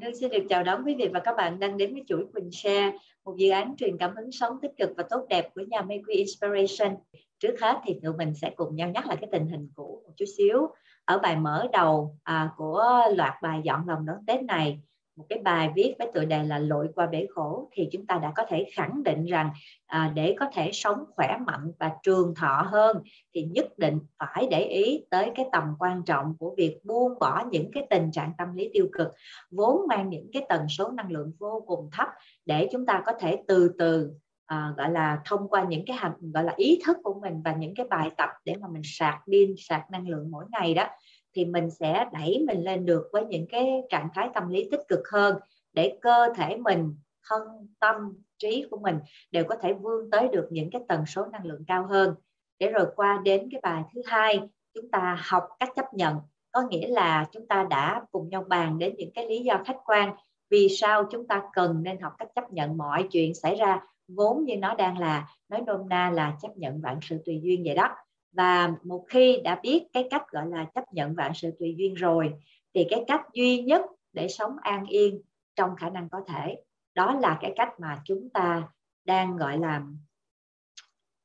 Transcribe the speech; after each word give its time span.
Vâng, 0.00 0.12
Quỳnh 0.12 0.12
Hương 0.12 0.20
xin 0.20 0.30
được 0.30 0.46
chào 0.48 0.62
đón 0.62 0.82
quý 0.86 0.94
vị 0.94 1.08
và 1.12 1.20
các 1.20 1.36
bạn 1.36 1.60
đang 1.60 1.76
đến 1.76 1.92
với 1.92 2.02
chuỗi 2.06 2.26
Quỳnh 2.32 2.50
Share, 2.52 2.92
một 3.24 3.36
dự 3.36 3.50
án 3.50 3.74
truyền 3.76 3.98
cảm 3.98 4.16
hứng 4.16 4.32
sống 4.32 4.58
tích 4.62 4.70
cực 4.78 4.90
và 4.96 5.04
tốt 5.10 5.26
đẹp 5.28 5.48
của 5.54 5.60
nhà 5.68 5.80
Make 5.80 6.02
Inspiration. 6.06 6.96
Trước 7.38 7.60
hết 7.60 7.76
thì 7.84 8.00
tụi 8.02 8.12
mình 8.12 8.34
sẽ 8.34 8.50
cùng 8.56 8.76
nhau 8.76 8.88
nhắc 8.88 9.06
lại 9.06 9.16
cái 9.20 9.28
tình 9.32 9.46
hình 9.46 9.68
cũ 9.74 10.02
một 10.06 10.12
chút 10.16 10.24
xíu. 10.36 10.68
Ở 11.04 11.18
bài 11.18 11.36
mở 11.36 11.66
đầu 11.72 12.16
à, 12.22 12.50
của 12.56 12.84
loạt 13.16 13.32
bài 13.42 13.60
dọn 13.64 13.88
lòng 13.88 14.06
đón 14.06 14.16
Tết 14.26 14.42
này 14.42 14.80
một 15.16 15.26
cái 15.28 15.38
bài 15.38 15.70
viết 15.76 15.94
với 15.98 16.10
tựa 16.14 16.24
đề 16.24 16.42
là 16.42 16.58
lội 16.58 16.88
qua 16.94 17.06
bể 17.06 17.26
khổ 17.34 17.68
thì 17.72 17.88
chúng 17.92 18.06
ta 18.06 18.18
đã 18.18 18.32
có 18.36 18.44
thể 18.48 18.70
khẳng 18.74 19.02
định 19.02 19.24
rằng 19.24 19.50
à, 19.86 20.12
để 20.14 20.34
có 20.38 20.46
thể 20.52 20.70
sống 20.72 21.04
khỏe 21.10 21.36
mạnh 21.46 21.72
và 21.78 21.90
trường 22.02 22.34
thọ 22.34 22.66
hơn 22.66 22.96
thì 23.34 23.42
nhất 23.42 23.78
định 23.78 23.98
phải 24.18 24.48
để 24.50 24.64
ý 24.64 25.04
tới 25.10 25.30
cái 25.34 25.46
tầm 25.52 25.64
quan 25.78 26.02
trọng 26.06 26.34
của 26.38 26.54
việc 26.56 26.78
buông 26.84 27.18
bỏ 27.20 27.44
những 27.50 27.70
cái 27.72 27.86
tình 27.90 28.10
trạng 28.12 28.32
tâm 28.38 28.54
lý 28.54 28.70
tiêu 28.72 28.88
cực 28.92 29.08
vốn 29.50 29.86
mang 29.88 30.08
những 30.08 30.30
cái 30.32 30.46
tần 30.48 30.68
số 30.68 30.90
năng 30.90 31.12
lượng 31.12 31.32
vô 31.38 31.64
cùng 31.66 31.88
thấp 31.92 32.08
để 32.46 32.68
chúng 32.72 32.86
ta 32.86 33.02
có 33.06 33.12
thể 33.20 33.42
từ 33.48 33.74
từ 33.78 34.10
à, 34.46 34.74
gọi 34.76 34.90
là 34.90 35.20
thông 35.24 35.48
qua 35.48 35.64
những 35.68 35.84
cái 35.86 35.96
hành 35.96 36.12
gọi 36.20 36.44
là 36.44 36.54
ý 36.56 36.80
thức 36.86 36.96
của 37.02 37.14
mình 37.14 37.42
và 37.44 37.54
những 37.54 37.74
cái 37.74 37.86
bài 37.90 38.10
tập 38.16 38.30
để 38.44 38.54
mà 38.60 38.68
mình 38.68 38.82
sạc 38.84 39.14
pin 39.26 39.54
sạc 39.58 39.90
năng 39.90 40.08
lượng 40.08 40.30
mỗi 40.30 40.44
ngày 40.50 40.74
đó 40.74 40.86
thì 41.34 41.44
mình 41.44 41.70
sẽ 41.70 42.06
đẩy 42.12 42.44
mình 42.46 42.64
lên 42.64 42.86
được 42.86 43.08
với 43.12 43.24
những 43.24 43.46
cái 43.50 43.82
trạng 43.90 44.08
thái 44.14 44.28
tâm 44.34 44.48
lý 44.48 44.68
tích 44.70 44.80
cực 44.88 45.00
hơn 45.12 45.36
để 45.72 45.98
cơ 46.00 46.28
thể 46.36 46.56
mình, 46.56 46.94
thân 47.28 47.42
tâm, 47.80 47.94
trí 48.38 48.66
của 48.70 48.78
mình 48.78 48.98
đều 49.30 49.44
có 49.44 49.56
thể 49.56 49.72
vươn 49.72 50.10
tới 50.10 50.28
được 50.32 50.48
những 50.50 50.70
cái 50.70 50.82
tần 50.88 51.06
số 51.06 51.26
năng 51.26 51.46
lượng 51.46 51.64
cao 51.66 51.86
hơn. 51.86 52.14
Để 52.58 52.70
rồi 52.70 52.86
qua 52.96 53.20
đến 53.24 53.48
cái 53.52 53.60
bài 53.62 53.82
thứ 53.94 54.02
hai, 54.06 54.40
chúng 54.74 54.90
ta 54.90 55.18
học 55.28 55.48
cách 55.60 55.70
chấp 55.76 55.94
nhận. 55.94 56.16
Có 56.52 56.62
nghĩa 56.70 56.88
là 56.88 57.26
chúng 57.32 57.46
ta 57.46 57.66
đã 57.70 58.02
cùng 58.12 58.28
nhau 58.28 58.44
bàn 58.48 58.78
đến 58.78 58.94
những 58.98 59.10
cái 59.14 59.26
lý 59.26 59.38
do 59.38 59.62
khách 59.66 59.78
quan 59.84 60.14
vì 60.50 60.68
sao 60.68 61.04
chúng 61.10 61.26
ta 61.26 61.42
cần 61.52 61.82
nên 61.82 62.00
học 62.00 62.12
cách 62.18 62.28
chấp 62.34 62.52
nhận 62.52 62.76
mọi 62.76 63.08
chuyện 63.10 63.34
xảy 63.34 63.56
ra, 63.56 63.80
vốn 64.08 64.44
như 64.44 64.56
nó 64.56 64.74
đang 64.74 64.98
là, 64.98 65.28
nói 65.48 65.60
nôm 65.66 65.88
na 65.88 66.10
là 66.10 66.36
chấp 66.42 66.56
nhận 66.56 66.80
vạn 66.80 66.98
sự 67.02 67.18
tùy 67.26 67.40
duyên 67.42 67.62
vậy 67.64 67.74
đó 67.74 67.94
và 68.32 68.74
một 68.84 69.04
khi 69.08 69.40
đã 69.44 69.60
biết 69.62 69.86
cái 69.92 70.08
cách, 70.10 70.22
gọi 70.30 70.46
là, 70.46 70.64
chấp 70.74 70.92
nhận 70.92 71.14
vạn 71.14 71.32
sự 71.34 71.50
tùy 71.58 71.74
duyên 71.78 71.94
rồi, 71.94 72.32
thì 72.74 72.86
cái 72.90 73.04
cách 73.06 73.22
duy 73.32 73.62
nhất 73.62 73.84
để 74.12 74.28
sống 74.28 74.56
an 74.62 74.86
yên 74.86 75.20
trong 75.56 75.76
khả 75.76 75.90
năng 75.90 76.08
có 76.08 76.20
thể, 76.28 76.62
đó 76.94 77.18
là 77.22 77.38
cái 77.40 77.52
cách 77.56 77.80
mà 77.80 78.00
chúng 78.04 78.28
ta 78.30 78.62
đang, 79.04 79.36
gọi 79.36 79.58
là, 79.58 79.82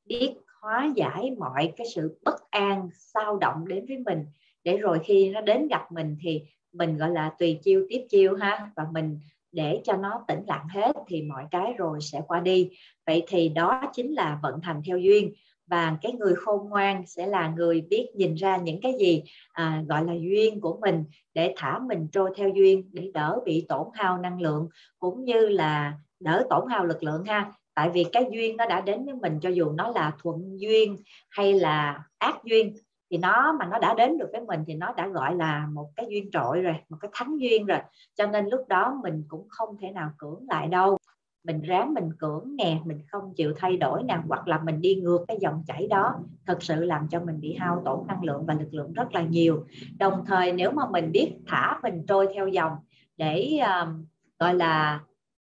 biết 0.06 0.34
hóa 0.62 0.92
giải 0.96 1.32
mọi 1.38 1.74
cái 1.78 1.88
sự 1.96 2.20
bất 2.24 2.52
an, 2.52 2.90
sao 2.94 3.38
động 3.38 3.68
đến 3.68 3.86
với 3.88 3.98
mình. 3.98 4.26
Để 4.64 4.78
rồi 4.78 5.00
khi 5.04 5.30
nó 5.30 5.42
đến 5.42 5.68
gặp 5.68 5.92
mình 5.92 6.18
thì 6.22 6.44
mình, 6.74 6.98
gọi 6.98 7.10
là, 7.10 7.32
tùy 7.40 7.60
chiêu 7.64 7.86
tiếp 7.90 8.06
chiêu 8.10 8.36
ha, 8.36 8.72
và 8.76 8.84
mình 8.92 9.20
để 9.52 9.82
cho 9.84 9.98
nó 9.98 10.24
tĩnh 10.28 10.44
lặng 10.48 10.68
hết 10.70 10.92
thì 11.08 11.22
mọi 11.22 11.46
cái 11.52 11.74
rồi 11.78 12.02
sẽ 12.02 12.22
qua 12.28 12.40
đi. 12.40 12.70
Vậy 13.06 13.24
thì 13.28 13.50
đó 13.50 13.82
chính 13.94 14.14
là 14.14 14.40
vận 14.44 14.60
hành 14.62 14.82
theo 14.86 14.98
duyên 14.98 15.34
và 15.68 15.98
cái 16.02 16.12
người 16.12 16.36
khôn 16.36 16.70
ngoan 16.70 17.04
sẽ 17.08 17.28
là 17.28 17.50
người 17.50 17.82
biết 17.90 18.10
nhìn 18.16 18.36
ra 18.36 18.58
những 18.58 18.80
cái 18.82 18.94
gì 19.00 19.24
à, 19.52 19.84
gọi 19.88 20.06
là 20.06 20.14
duyên 20.14 20.62
của 20.62 20.78
mình 20.82 21.04
để 21.34 21.54
thả 21.58 21.80
mình 21.80 22.08
trôi 22.12 22.32
theo 22.38 22.50
duyên 22.50 22.90
để 22.94 23.12
đỡ 23.14 23.40
bị 23.46 23.66
tổn 23.70 23.88
hao 23.94 24.18
năng 24.18 24.42
lượng 24.42 24.70
cũng 25.00 25.26
như 25.26 25.40
là 25.50 25.94
đỡ 26.20 26.46
tổn 26.50 26.64
hao 26.70 26.86
lực 26.86 27.04
lượng 27.04 27.24
ha. 27.26 27.52
Tại 27.74 27.90
vì 27.90 28.04
cái 28.04 28.26
duyên 28.32 28.58
nó 28.58 28.66
đã 28.66 28.82
đến 28.82 29.06
với 29.06 29.14
mình 29.14 29.40
cho 29.42 29.50
dù 29.50 29.72
nó 29.72 29.92
là 29.96 30.12
thuận 30.24 30.60
duyên 30.60 30.98
hay 31.30 31.54
là 31.54 32.04
ác 32.18 32.44
duyên 32.44 32.74
thì 33.12 33.18
nó 33.18 33.56
mà 33.60 33.68
nó 33.72 33.80
đã 33.80 33.94
đến 33.94 34.18
được 34.18 34.30
với 34.32 34.42
mình 34.42 34.64
thì 34.68 34.74
nó 34.74 34.94
đã 34.98 35.08
gọi 35.08 35.36
là 35.36 35.68
một 35.74 35.90
cái 35.96 36.06
duyên 36.10 36.32
trội 36.32 36.62
rồi 36.62 36.76
một 36.90 36.98
cái 37.02 37.12
thánh 37.14 37.38
duyên 37.38 37.66
rồi. 37.66 37.80
Cho 38.16 38.28
nên 38.28 38.46
lúc 38.46 38.68
đó 38.68 39.00
mình 39.04 39.24
cũng 39.28 39.48
không 39.50 39.78
thể 39.82 39.92
nào 39.92 40.10
cưỡng 40.18 40.46
lại 40.50 40.68
đâu 40.68 40.98
mình 41.46 41.62
ráng 41.62 41.94
mình 41.94 42.10
cưỡng 42.20 42.56
nè 42.56 42.80
mình 42.86 43.02
không 43.08 43.34
chịu 43.36 43.54
thay 43.58 43.78
đổi 43.78 44.04
nè 44.04 44.18
hoặc 44.28 44.48
là 44.48 44.60
mình 44.60 44.82
đi 44.82 44.96
ngược 44.96 45.26
cái 45.28 45.38
dòng 45.42 45.64
chảy 45.68 45.88
đó 45.88 46.16
thật 46.46 46.64
sự 46.64 46.84
làm 46.84 47.08
cho 47.12 47.20
mình 47.20 47.40
bị 47.42 47.54
hao 47.54 47.82
tổn 47.86 48.08
năng 48.08 48.24
lượng 48.24 48.46
và 48.46 48.54
lực 48.54 48.74
lượng 48.74 48.94
rất 48.94 49.14
là 49.14 49.22
nhiều. 49.22 49.66
Đồng 50.00 50.24
thời 50.26 50.54
nếu 50.54 50.72
mà 50.72 50.90
mình 50.90 51.12
biết 51.12 51.32
thả 51.48 51.80
mình 51.84 52.06
trôi 52.08 52.28
theo 52.34 52.48
dòng 52.48 52.74
để 53.18 53.60
um, 53.60 54.06
gọi 54.40 54.54
là 54.54 55.00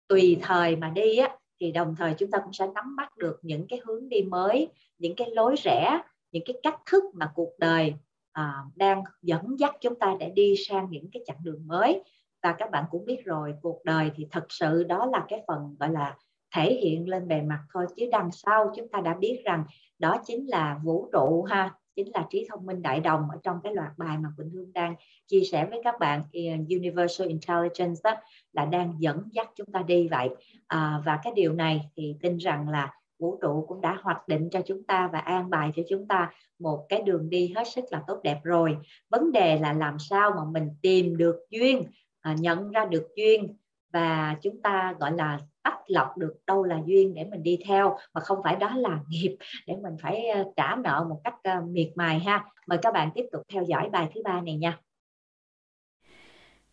tùy 0.07 0.37
thời 0.41 0.75
mà 0.75 0.89
đi 0.89 1.17
á 1.17 1.29
thì 1.59 1.71
đồng 1.71 1.95
thời 1.95 2.13
chúng 2.13 2.31
ta 2.31 2.39
cũng 2.39 2.53
sẽ 2.53 2.67
nắm 2.75 2.95
bắt 2.95 3.17
được 3.17 3.39
những 3.41 3.67
cái 3.67 3.79
hướng 3.85 4.09
đi 4.09 4.21
mới 4.21 4.67
những 4.97 5.15
cái 5.15 5.27
lối 5.31 5.55
rẽ 5.63 6.01
những 6.31 6.43
cái 6.45 6.55
cách 6.63 6.79
thức 6.91 7.03
mà 7.13 7.31
cuộc 7.35 7.53
đời 7.59 7.93
à, 8.31 8.53
đang 8.75 9.03
dẫn 9.21 9.59
dắt 9.59 9.75
chúng 9.81 9.99
ta 9.99 10.15
để 10.19 10.29
đi 10.29 10.55
sang 10.67 10.87
những 10.89 11.09
cái 11.11 11.23
chặng 11.25 11.37
đường 11.43 11.67
mới 11.67 12.03
và 12.47 12.53
các 12.53 12.71
bạn 12.71 12.85
cũng 12.91 13.05
biết 13.05 13.25
rồi 13.25 13.53
cuộc 13.61 13.85
đời 13.85 14.11
thì 14.15 14.27
thật 14.31 14.45
sự 14.49 14.83
đó 14.83 15.05
là 15.05 15.25
cái 15.27 15.43
phần 15.47 15.75
gọi 15.79 15.89
là 15.89 16.15
thể 16.55 16.73
hiện 16.73 17.09
lên 17.09 17.27
bề 17.27 17.41
mặt 17.41 17.59
thôi 17.73 17.85
chứ 17.95 18.09
đằng 18.11 18.31
sau 18.31 18.71
chúng 18.75 18.87
ta 18.87 19.01
đã 19.01 19.13
biết 19.13 19.41
rằng 19.45 19.63
đó 19.99 20.17
chính 20.25 20.49
là 20.49 20.79
vũ 20.83 21.09
trụ 21.13 21.43
ha 21.43 21.73
chính 21.95 22.07
là 22.13 22.27
trí 22.29 22.47
thông 22.49 22.65
minh 22.65 22.81
đại 22.81 22.99
đồng 22.99 23.21
ở 23.31 23.37
trong 23.43 23.59
cái 23.63 23.73
loạt 23.73 23.91
bài 23.97 24.17
mà 24.17 24.29
Quỳnh 24.37 24.49
Hương 24.49 24.73
đang 24.73 24.95
chia 25.27 25.41
sẻ 25.51 25.65
với 25.65 25.81
các 25.83 25.99
bạn 25.99 26.23
eh, 26.31 26.59
Universal 26.69 27.27
Intelligence 27.27 28.01
đó, 28.03 28.15
là 28.53 28.65
đang 28.65 28.95
dẫn 28.99 29.23
dắt 29.31 29.49
chúng 29.55 29.71
ta 29.71 29.81
đi 29.81 30.07
vậy. 30.07 30.29
À, 30.67 31.01
và 31.05 31.19
cái 31.23 31.33
điều 31.35 31.53
này 31.53 31.89
thì 31.95 32.15
tin 32.21 32.37
rằng 32.37 32.69
là 32.69 32.93
vũ 33.19 33.37
trụ 33.41 33.65
cũng 33.67 33.81
đã 33.81 33.97
hoạch 34.01 34.27
định 34.27 34.49
cho 34.51 34.61
chúng 34.65 34.83
ta 34.83 35.09
và 35.13 35.19
an 35.19 35.49
bài 35.49 35.71
cho 35.75 35.83
chúng 35.89 36.07
ta 36.07 36.31
một 36.59 36.85
cái 36.89 37.01
đường 37.01 37.29
đi 37.29 37.53
hết 37.55 37.67
sức 37.67 37.85
là 37.91 38.03
tốt 38.07 38.19
đẹp 38.23 38.39
rồi. 38.43 38.77
Vấn 39.09 39.31
đề 39.31 39.59
là 39.59 39.73
làm 39.73 39.99
sao 39.99 40.31
mà 40.31 40.41
mình 40.51 40.69
tìm 40.81 41.17
được 41.17 41.35
duyên 41.49 41.83
à, 42.27 42.35
nhận 42.39 42.71
ra 42.71 42.85
được 42.85 43.07
duyên 43.15 43.57
và 43.93 44.35
chúng 44.41 44.61
ta 44.61 44.95
gọi 44.99 45.11
là 45.17 45.39
tách 45.63 45.79
lọc 45.87 46.17
được 46.17 46.35
đâu 46.47 46.63
là 46.63 46.81
duyên 46.85 47.13
để 47.13 47.23
mình 47.23 47.43
đi 47.43 47.59
theo 47.67 47.97
mà 48.13 48.21
không 48.21 48.39
phải 48.43 48.55
đó 48.55 48.75
là 48.75 48.99
nghiệp 49.09 49.37
để 49.67 49.75
mình 49.83 49.93
phải 50.01 50.27
à, 50.27 50.43
trả 50.55 50.75
nợ 50.75 51.05
một 51.09 51.21
cách 51.23 51.35
à, 51.43 51.61
miệt 51.69 51.89
mài 51.95 52.19
ha. 52.19 52.45
Mời 52.67 52.79
các 52.81 52.93
bạn 52.93 53.09
tiếp 53.15 53.25
tục 53.31 53.41
theo 53.53 53.63
dõi 53.63 53.89
bài 53.91 54.09
thứ 54.15 54.21
ba 54.23 54.41
này 54.41 54.55
nha. 54.57 54.79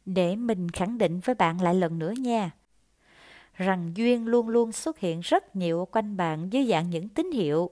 Để 0.06 0.36
mình 0.36 0.68
khẳng 0.68 0.98
định 0.98 1.20
với 1.20 1.34
bạn 1.34 1.60
lại 1.60 1.74
lần 1.74 1.98
nữa 1.98 2.12
nha. 2.18 2.50
Rằng 3.54 3.92
duyên 3.94 4.26
luôn 4.26 4.48
luôn 4.48 4.72
xuất 4.72 4.98
hiện 4.98 5.20
rất 5.20 5.56
nhiều 5.56 5.88
quanh 5.92 6.16
bạn 6.16 6.48
dưới 6.52 6.66
dạng 6.66 6.90
những 6.90 7.08
tín 7.08 7.30
hiệu 7.30 7.70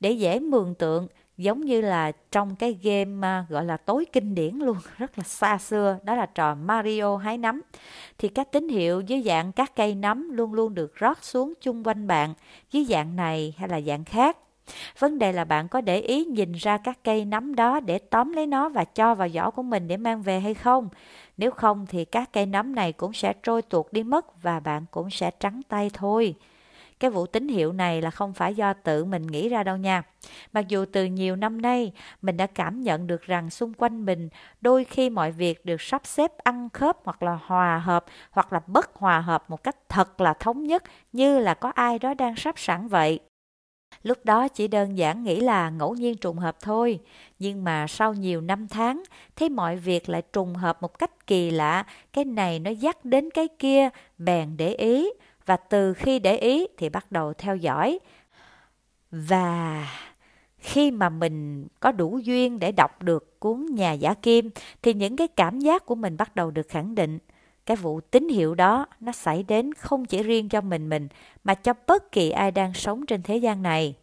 để 0.00 0.10
dễ 0.10 0.40
mường 0.40 0.74
tượng 0.74 1.06
giống 1.40 1.60
như 1.60 1.80
là 1.80 2.12
trong 2.32 2.56
cái 2.56 2.78
game 2.82 3.28
à, 3.28 3.44
gọi 3.48 3.64
là 3.64 3.76
tối 3.76 4.06
kinh 4.12 4.34
điển 4.34 4.54
luôn, 4.54 4.76
rất 4.98 5.18
là 5.18 5.24
xa 5.24 5.58
xưa, 5.58 5.98
đó 6.02 6.14
là 6.14 6.26
trò 6.26 6.54
Mario 6.54 7.16
hái 7.16 7.38
nấm. 7.38 7.60
Thì 8.18 8.28
các 8.28 8.52
tín 8.52 8.68
hiệu 8.68 9.00
dưới 9.00 9.22
dạng 9.22 9.52
các 9.52 9.76
cây 9.76 9.94
nấm 9.94 10.30
luôn 10.30 10.54
luôn 10.54 10.74
được 10.74 10.94
rót 10.94 11.24
xuống 11.24 11.52
chung 11.60 11.84
quanh 11.84 12.06
bạn, 12.06 12.34
dưới 12.70 12.84
dạng 12.84 13.16
này 13.16 13.54
hay 13.58 13.68
là 13.68 13.80
dạng 13.80 14.04
khác. 14.04 14.36
Vấn 14.98 15.18
đề 15.18 15.32
là 15.32 15.44
bạn 15.44 15.68
có 15.68 15.80
để 15.80 16.00
ý 16.00 16.24
nhìn 16.24 16.52
ra 16.52 16.78
các 16.78 16.98
cây 17.04 17.24
nấm 17.24 17.54
đó 17.54 17.80
để 17.80 17.98
tóm 17.98 18.32
lấy 18.32 18.46
nó 18.46 18.68
và 18.68 18.84
cho 18.84 19.14
vào 19.14 19.28
giỏ 19.28 19.50
của 19.50 19.62
mình 19.62 19.88
để 19.88 19.96
mang 19.96 20.22
về 20.22 20.40
hay 20.40 20.54
không. 20.54 20.88
Nếu 21.36 21.50
không 21.50 21.86
thì 21.86 22.04
các 22.04 22.32
cây 22.32 22.46
nấm 22.46 22.74
này 22.74 22.92
cũng 22.92 23.12
sẽ 23.12 23.32
trôi 23.42 23.62
tuột 23.62 23.86
đi 23.92 24.02
mất 24.02 24.42
và 24.42 24.60
bạn 24.60 24.84
cũng 24.90 25.10
sẽ 25.10 25.30
trắng 25.30 25.60
tay 25.68 25.90
thôi 25.94 26.34
cái 27.00 27.10
vụ 27.10 27.26
tín 27.26 27.48
hiệu 27.48 27.72
này 27.72 28.02
là 28.02 28.10
không 28.10 28.32
phải 28.32 28.54
do 28.54 28.72
tự 28.72 29.04
mình 29.04 29.26
nghĩ 29.26 29.48
ra 29.48 29.62
đâu 29.62 29.76
nha. 29.76 30.02
Mặc 30.52 30.68
dù 30.68 30.84
từ 30.92 31.04
nhiều 31.04 31.36
năm 31.36 31.62
nay, 31.62 31.92
mình 32.22 32.36
đã 32.36 32.46
cảm 32.46 32.80
nhận 32.80 33.06
được 33.06 33.22
rằng 33.22 33.50
xung 33.50 33.74
quanh 33.74 34.04
mình 34.04 34.28
đôi 34.60 34.84
khi 34.84 35.10
mọi 35.10 35.32
việc 35.32 35.64
được 35.66 35.80
sắp 35.80 36.06
xếp 36.06 36.38
ăn 36.38 36.68
khớp 36.72 36.96
hoặc 37.04 37.22
là 37.22 37.38
hòa 37.42 37.78
hợp 37.78 38.04
hoặc 38.30 38.52
là 38.52 38.60
bất 38.66 38.94
hòa 38.94 39.20
hợp 39.20 39.50
một 39.50 39.62
cách 39.62 39.76
thật 39.88 40.20
là 40.20 40.34
thống 40.34 40.64
nhất 40.64 40.82
như 41.12 41.38
là 41.38 41.54
có 41.54 41.72
ai 41.74 41.98
đó 41.98 42.14
đang 42.14 42.36
sắp 42.36 42.58
sẵn 42.58 42.88
vậy. 42.88 43.20
Lúc 44.02 44.18
đó 44.24 44.48
chỉ 44.48 44.68
đơn 44.68 44.98
giản 44.98 45.24
nghĩ 45.24 45.40
là 45.40 45.70
ngẫu 45.70 45.94
nhiên 45.94 46.16
trùng 46.16 46.38
hợp 46.38 46.56
thôi, 46.60 47.00
nhưng 47.38 47.64
mà 47.64 47.86
sau 47.86 48.14
nhiều 48.14 48.40
năm 48.40 48.68
tháng, 48.68 49.02
thấy 49.36 49.48
mọi 49.48 49.76
việc 49.76 50.08
lại 50.08 50.22
trùng 50.32 50.54
hợp 50.54 50.82
một 50.82 50.98
cách 50.98 51.26
kỳ 51.26 51.50
lạ, 51.50 51.84
cái 52.12 52.24
này 52.24 52.58
nó 52.58 52.70
dắt 52.70 53.04
đến 53.04 53.30
cái 53.30 53.48
kia, 53.58 53.88
bèn 54.18 54.56
để 54.56 54.74
ý, 54.74 55.10
và 55.50 55.56
từ 55.56 55.94
khi 55.94 56.18
để 56.18 56.36
ý 56.36 56.66
thì 56.76 56.88
bắt 56.88 57.12
đầu 57.12 57.32
theo 57.32 57.56
dõi. 57.56 57.98
Và 59.10 59.88
khi 60.58 60.90
mà 60.90 61.08
mình 61.08 61.66
có 61.80 61.92
đủ 61.92 62.18
duyên 62.18 62.58
để 62.58 62.72
đọc 62.72 63.02
được 63.02 63.40
cuốn 63.40 63.66
nhà 63.70 63.92
giả 63.92 64.14
kim, 64.14 64.50
thì 64.82 64.94
những 64.94 65.16
cái 65.16 65.28
cảm 65.28 65.58
giác 65.58 65.86
của 65.86 65.94
mình 65.94 66.16
bắt 66.16 66.36
đầu 66.36 66.50
được 66.50 66.68
khẳng 66.68 66.94
định. 66.94 67.18
Cái 67.66 67.76
vụ 67.76 68.00
tín 68.00 68.28
hiệu 68.28 68.54
đó, 68.54 68.86
nó 69.00 69.12
xảy 69.12 69.42
đến 69.42 69.74
không 69.74 70.04
chỉ 70.04 70.22
riêng 70.22 70.48
cho 70.48 70.60
mình 70.60 70.88
mình, 70.88 71.08
mà 71.44 71.54
cho 71.54 71.72
bất 71.86 72.12
kỳ 72.12 72.30
ai 72.30 72.50
đang 72.50 72.74
sống 72.74 73.06
trên 73.06 73.22
thế 73.22 73.36
gian 73.36 73.62
này. 73.62 73.94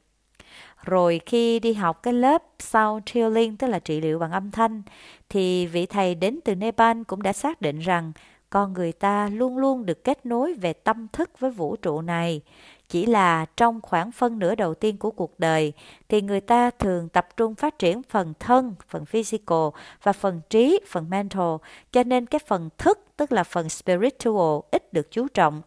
Rồi 0.83 1.21
khi 1.25 1.59
đi 1.59 1.73
học 1.73 2.03
cái 2.03 2.13
lớp 2.13 2.43
sound 2.59 3.03
healing 3.13 3.57
tức 3.57 3.67
là 3.67 3.79
trị 3.79 4.01
liệu 4.01 4.19
bằng 4.19 4.31
âm 4.31 4.51
thanh, 4.51 4.81
thì 5.29 5.65
vị 5.65 5.85
thầy 5.85 6.15
đến 6.15 6.39
từ 6.45 6.55
Nepal 6.55 7.01
cũng 7.07 7.21
đã 7.21 7.33
xác 7.33 7.61
định 7.61 7.79
rằng 7.79 8.11
con 8.49 8.73
người 8.73 8.91
ta 8.91 9.29
luôn 9.29 9.57
luôn 9.57 9.85
được 9.85 10.03
kết 10.03 10.25
nối 10.25 10.53
về 10.53 10.73
tâm 10.73 11.07
thức 11.13 11.39
với 11.39 11.51
vũ 11.51 11.75
trụ 11.75 12.01
này. 12.01 12.41
Chỉ 12.89 13.05
là 13.05 13.45
trong 13.57 13.81
khoảng 13.81 14.11
phân 14.11 14.39
nửa 14.39 14.55
đầu 14.55 14.73
tiên 14.73 14.97
của 14.97 15.11
cuộc 15.11 15.39
đời 15.39 15.73
thì 16.09 16.21
người 16.21 16.41
ta 16.41 16.69
thường 16.69 17.09
tập 17.09 17.27
trung 17.37 17.55
phát 17.55 17.79
triển 17.79 18.03
phần 18.03 18.33
thân, 18.39 18.75
phần 18.87 19.05
physical 19.05 19.67
và 20.03 20.13
phần 20.13 20.41
trí, 20.49 20.79
phần 20.87 21.09
mental, 21.09 21.55
cho 21.91 22.03
nên 22.03 22.25
cái 22.25 22.39
phần 22.47 22.69
thức 22.77 22.99
tức 23.17 23.31
là 23.31 23.43
phần 23.43 23.69
spiritual 23.69 24.59
ít 24.71 24.93
được 24.93 25.11
chú 25.11 25.27
trọng. 25.27 25.61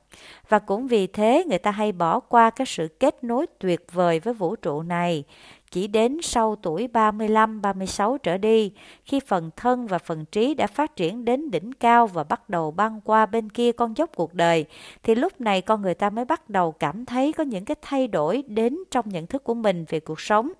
Và 0.48 0.58
cũng 0.58 0.86
vì 0.86 1.06
thế 1.06 1.44
người 1.48 1.58
ta 1.58 1.70
hay 1.70 1.92
bỏ 1.92 2.20
qua 2.20 2.50
cái 2.50 2.66
sự 2.66 2.88
kết 2.88 3.24
nối 3.24 3.46
tuyệt 3.58 3.92
vời 3.92 4.20
với 4.20 4.34
vũ 4.34 4.56
trụ 4.56 4.82
này 4.82 5.24
chỉ 5.70 5.86
đến 5.86 6.18
sau 6.22 6.56
tuổi 6.56 6.88
35, 6.88 7.62
36 7.62 8.18
trở 8.18 8.38
đi, 8.38 8.72
khi 9.04 9.20
phần 9.20 9.50
thân 9.56 9.86
và 9.86 9.98
phần 9.98 10.24
trí 10.24 10.54
đã 10.54 10.66
phát 10.66 10.96
triển 10.96 11.24
đến 11.24 11.50
đỉnh 11.50 11.72
cao 11.72 12.06
và 12.06 12.24
bắt 12.24 12.48
đầu 12.48 12.70
băng 12.70 13.00
qua 13.00 13.26
bên 13.26 13.50
kia 13.50 13.72
con 13.72 13.96
dốc 13.96 14.10
cuộc 14.14 14.34
đời, 14.34 14.64
thì 15.02 15.14
lúc 15.14 15.40
này 15.40 15.60
con 15.60 15.82
người 15.82 15.94
ta 15.94 16.10
mới 16.10 16.24
bắt 16.24 16.50
đầu 16.50 16.72
cảm 16.72 17.04
thấy 17.04 17.32
có 17.32 17.44
những 17.44 17.64
cái 17.64 17.76
thay 17.82 18.08
đổi 18.08 18.42
đến 18.46 18.78
trong 18.90 19.08
nhận 19.08 19.26
thức 19.26 19.44
của 19.44 19.54
mình 19.54 19.84
về 19.88 20.00
cuộc 20.00 20.20
sống. 20.20 20.52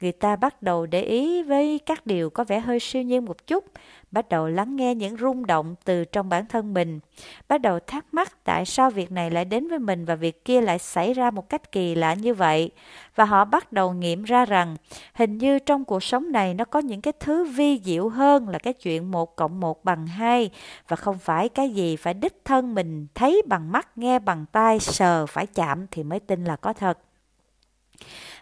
Người 0.00 0.12
ta 0.12 0.36
bắt 0.36 0.62
đầu 0.62 0.86
để 0.86 1.02
ý 1.02 1.42
với 1.42 1.80
các 1.86 2.06
điều 2.06 2.30
có 2.30 2.44
vẻ 2.44 2.60
hơi 2.60 2.80
siêu 2.80 3.02
nhiên 3.02 3.24
một 3.24 3.46
chút, 3.46 3.64
bắt 4.10 4.28
đầu 4.28 4.48
lắng 4.48 4.76
nghe 4.76 4.94
những 4.94 5.16
rung 5.16 5.46
động 5.46 5.74
từ 5.84 6.04
trong 6.04 6.28
bản 6.28 6.46
thân 6.46 6.74
mình, 6.74 7.00
bắt 7.48 7.60
đầu 7.60 7.80
thắc 7.80 8.14
mắc 8.14 8.44
tại 8.44 8.64
sao 8.64 8.90
việc 8.90 9.12
này 9.12 9.30
lại 9.30 9.44
đến 9.44 9.68
với 9.68 9.78
mình 9.78 10.04
và 10.04 10.14
việc 10.14 10.44
kia 10.44 10.60
lại 10.60 10.78
xảy 10.78 11.14
ra 11.14 11.30
một 11.30 11.48
cách 11.48 11.72
kỳ 11.72 11.94
lạ 11.94 12.14
như 12.14 12.34
vậy. 12.34 12.70
Và 13.14 13.24
họ 13.24 13.44
bắt 13.44 13.72
đầu 13.72 13.92
nghiệm 13.92 14.22
ra 14.22 14.44
rằng 14.44 14.76
hình 15.14 15.38
như 15.38 15.58
trong 15.58 15.84
cuộc 15.84 16.02
sống 16.02 16.32
này 16.32 16.54
nó 16.54 16.64
có 16.64 16.78
những 16.78 17.00
cái 17.00 17.12
thứ 17.20 17.44
vi 17.44 17.80
diệu 17.84 18.08
hơn 18.08 18.48
là 18.48 18.58
cái 18.58 18.72
chuyện 18.72 19.10
một 19.10 19.36
cộng 19.36 19.60
một 19.60 19.84
bằng 19.84 20.06
hai 20.06 20.50
và 20.88 20.96
không 20.96 21.18
phải 21.18 21.48
cái 21.48 21.70
gì 21.70 21.96
phải 21.96 22.14
đích 22.14 22.44
thân 22.44 22.74
mình 22.74 23.06
thấy 23.14 23.42
bằng 23.46 23.72
mắt, 23.72 23.98
nghe 23.98 24.18
bằng 24.18 24.44
tai, 24.52 24.80
sờ, 24.80 25.26
phải 25.26 25.46
chạm 25.46 25.86
thì 25.90 26.02
mới 26.02 26.20
tin 26.20 26.44
là 26.44 26.56
có 26.56 26.72
thật. 26.72 26.98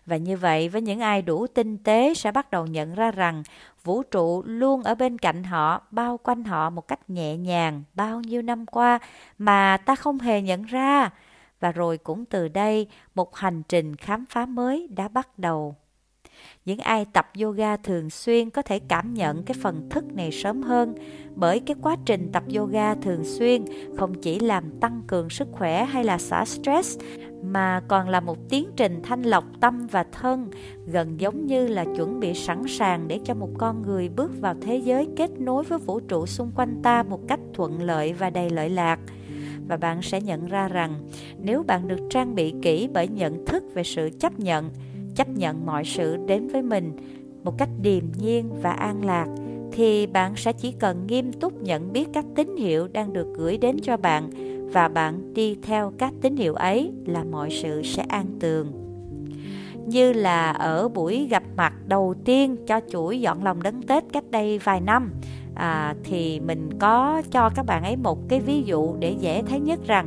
Và 0.08 0.16
như 0.16 0.36
vậy, 0.36 0.68
với 0.68 0.82
những 0.82 1.00
ai 1.00 1.22
đủ 1.22 1.46
tinh 1.46 1.78
tế 1.78 2.14
sẽ 2.14 2.32
bắt 2.32 2.50
đầu 2.50 2.66
nhận 2.66 2.94
ra 2.94 3.10
rằng 3.10 3.42
vũ 3.84 4.02
trụ 4.02 4.42
luôn 4.46 4.82
ở 4.82 4.94
bên 4.94 5.18
cạnh 5.18 5.44
họ, 5.44 5.82
bao 5.90 6.18
quanh 6.18 6.44
họ 6.44 6.70
một 6.70 6.88
cách 6.88 7.10
nhẹ 7.10 7.36
nhàng 7.36 7.82
bao 7.94 8.20
nhiêu 8.20 8.42
năm 8.42 8.66
qua 8.66 8.98
mà 9.38 9.76
ta 9.76 9.96
không 9.96 10.18
hề 10.18 10.42
nhận 10.42 10.62
ra. 10.62 11.10
Và 11.60 11.72
rồi 11.72 11.98
cũng 11.98 12.24
từ 12.24 12.48
đây, 12.48 12.88
một 13.14 13.36
hành 13.36 13.62
trình 13.68 13.96
khám 13.96 14.24
phá 14.30 14.46
mới 14.46 14.88
đã 14.96 15.08
bắt 15.08 15.38
đầu. 15.38 15.76
Những 16.64 16.78
ai 16.78 17.04
tập 17.12 17.30
yoga 17.42 17.76
thường 17.76 18.10
xuyên 18.10 18.50
có 18.50 18.62
thể 18.62 18.78
cảm 18.78 19.14
nhận 19.14 19.42
cái 19.42 19.56
phần 19.62 19.88
thức 19.90 20.04
này 20.14 20.30
sớm 20.32 20.62
hơn, 20.62 20.94
bởi 21.34 21.60
cái 21.60 21.76
quá 21.82 21.96
trình 22.06 22.32
tập 22.32 22.42
yoga 22.56 22.94
thường 22.94 23.24
xuyên 23.24 23.64
không 23.96 24.14
chỉ 24.14 24.38
làm 24.38 24.70
tăng 24.80 25.02
cường 25.06 25.30
sức 25.30 25.48
khỏe 25.52 25.84
hay 25.84 26.04
là 26.04 26.18
xả 26.18 26.44
stress, 26.44 26.98
mà 27.42 27.80
còn 27.88 28.08
là 28.08 28.20
một 28.20 28.38
tiến 28.48 28.70
trình 28.76 29.02
thanh 29.02 29.22
lọc 29.22 29.44
tâm 29.60 29.86
và 29.86 30.04
thân, 30.12 30.50
gần 30.86 31.20
giống 31.20 31.46
như 31.46 31.66
là 31.66 31.84
chuẩn 31.96 32.20
bị 32.20 32.34
sẵn 32.34 32.62
sàng 32.68 33.08
để 33.08 33.20
cho 33.24 33.34
một 33.34 33.50
con 33.58 33.82
người 33.82 34.08
bước 34.08 34.30
vào 34.40 34.54
thế 34.62 34.76
giới 34.76 35.08
kết 35.16 35.30
nối 35.38 35.64
với 35.64 35.78
vũ 35.78 36.00
trụ 36.00 36.26
xung 36.26 36.50
quanh 36.54 36.82
ta 36.82 37.02
một 37.02 37.20
cách 37.28 37.40
thuận 37.54 37.82
lợi 37.82 38.12
và 38.12 38.30
đầy 38.30 38.50
lợi 38.50 38.70
lạc. 38.70 39.00
Và 39.68 39.76
bạn 39.76 40.02
sẽ 40.02 40.20
nhận 40.20 40.46
ra 40.46 40.68
rằng, 40.68 41.08
nếu 41.38 41.62
bạn 41.62 41.88
được 41.88 42.00
trang 42.10 42.34
bị 42.34 42.54
kỹ 42.62 42.88
bởi 42.92 43.08
nhận 43.08 43.46
thức 43.46 43.64
về 43.74 43.84
sự 43.84 44.10
chấp 44.20 44.40
nhận 44.40 44.70
chấp 45.18 45.28
nhận 45.28 45.66
mọi 45.66 45.84
sự 45.84 46.16
đến 46.26 46.48
với 46.48 46.62
mình 46.62 46.92
một 47.44 47.58
cách 47.58 47.68
điềm 47.82 48.04
nhiên 48.18 48.50
và 48.62 48.70
an 48.70 49.04
lạc 49.04 49.26
thì 49.72 50.06
bạn 50.06 50.36
sẽ 50.36 50.52
chỉ 50.52 50.72
cần 50.72 51.06
nghiêm 51.06 51.32
túc 51.32 51.62
nhận 51.62 51.92
biết 51.92 52.08
các 52.12 52.24
tín 52.34 52.56
hiệu 52.56 52.88
đang 52.92 53.12
được 53.12 53.26
gửi 53.36 53.58
đến 53.58 53.76
cho 53.82 53.96
bạn 53.96 54.30
và 54.72 54.88
bạn 54.88 55.34
đi 55.34 55.56
theo 55.62 55.92
các 55.98 56.12
tín 56.20 56.36
hiệu 56.36 56.54
ấy 56.54 56.92
là 57.06 57.24
mọi 57.24 57.50
sự 57.50 57.82
sẽ 57.84 58.04
an 58.08 58.26
tường. 58.40 58.72
Như 59.86 60.12
là 60.12 60.50
ở 60.50 60.88
buổi 60.88 61.26
gặp 61.30 61.42
mặt 61.56 61.72
đầu 61.86 62.14
tiên 62.24 62.56
cho 62.66 62.80
chuỗi 62.90 63.20
dọn 63.20 63.44
lòng 63.44 63.62
đấng 63.62 63.82
Tết 63.82 64.04
cách 64.12 64.24
đây 64.30 64.58
vài 64.58 64.80
năm 64.80 65.12
à, 65.54 65.94
thì 66.04 66.40
mình 66.40 66.78
có 66.78 67.22
cho 67.30 67.50
các 67.54 67.66
bạn 67.66 67.84
ấy 67.84 67.96
một 67.96 68.28
cái 68.28 68.40
ví 68.40 68.62
dụ 68.62 68.94
để 68.98 69.14
dễ 69.20 69.42
thấy 69.42 69.60
nhất 69.60 69.80
rằng 69.86 70.06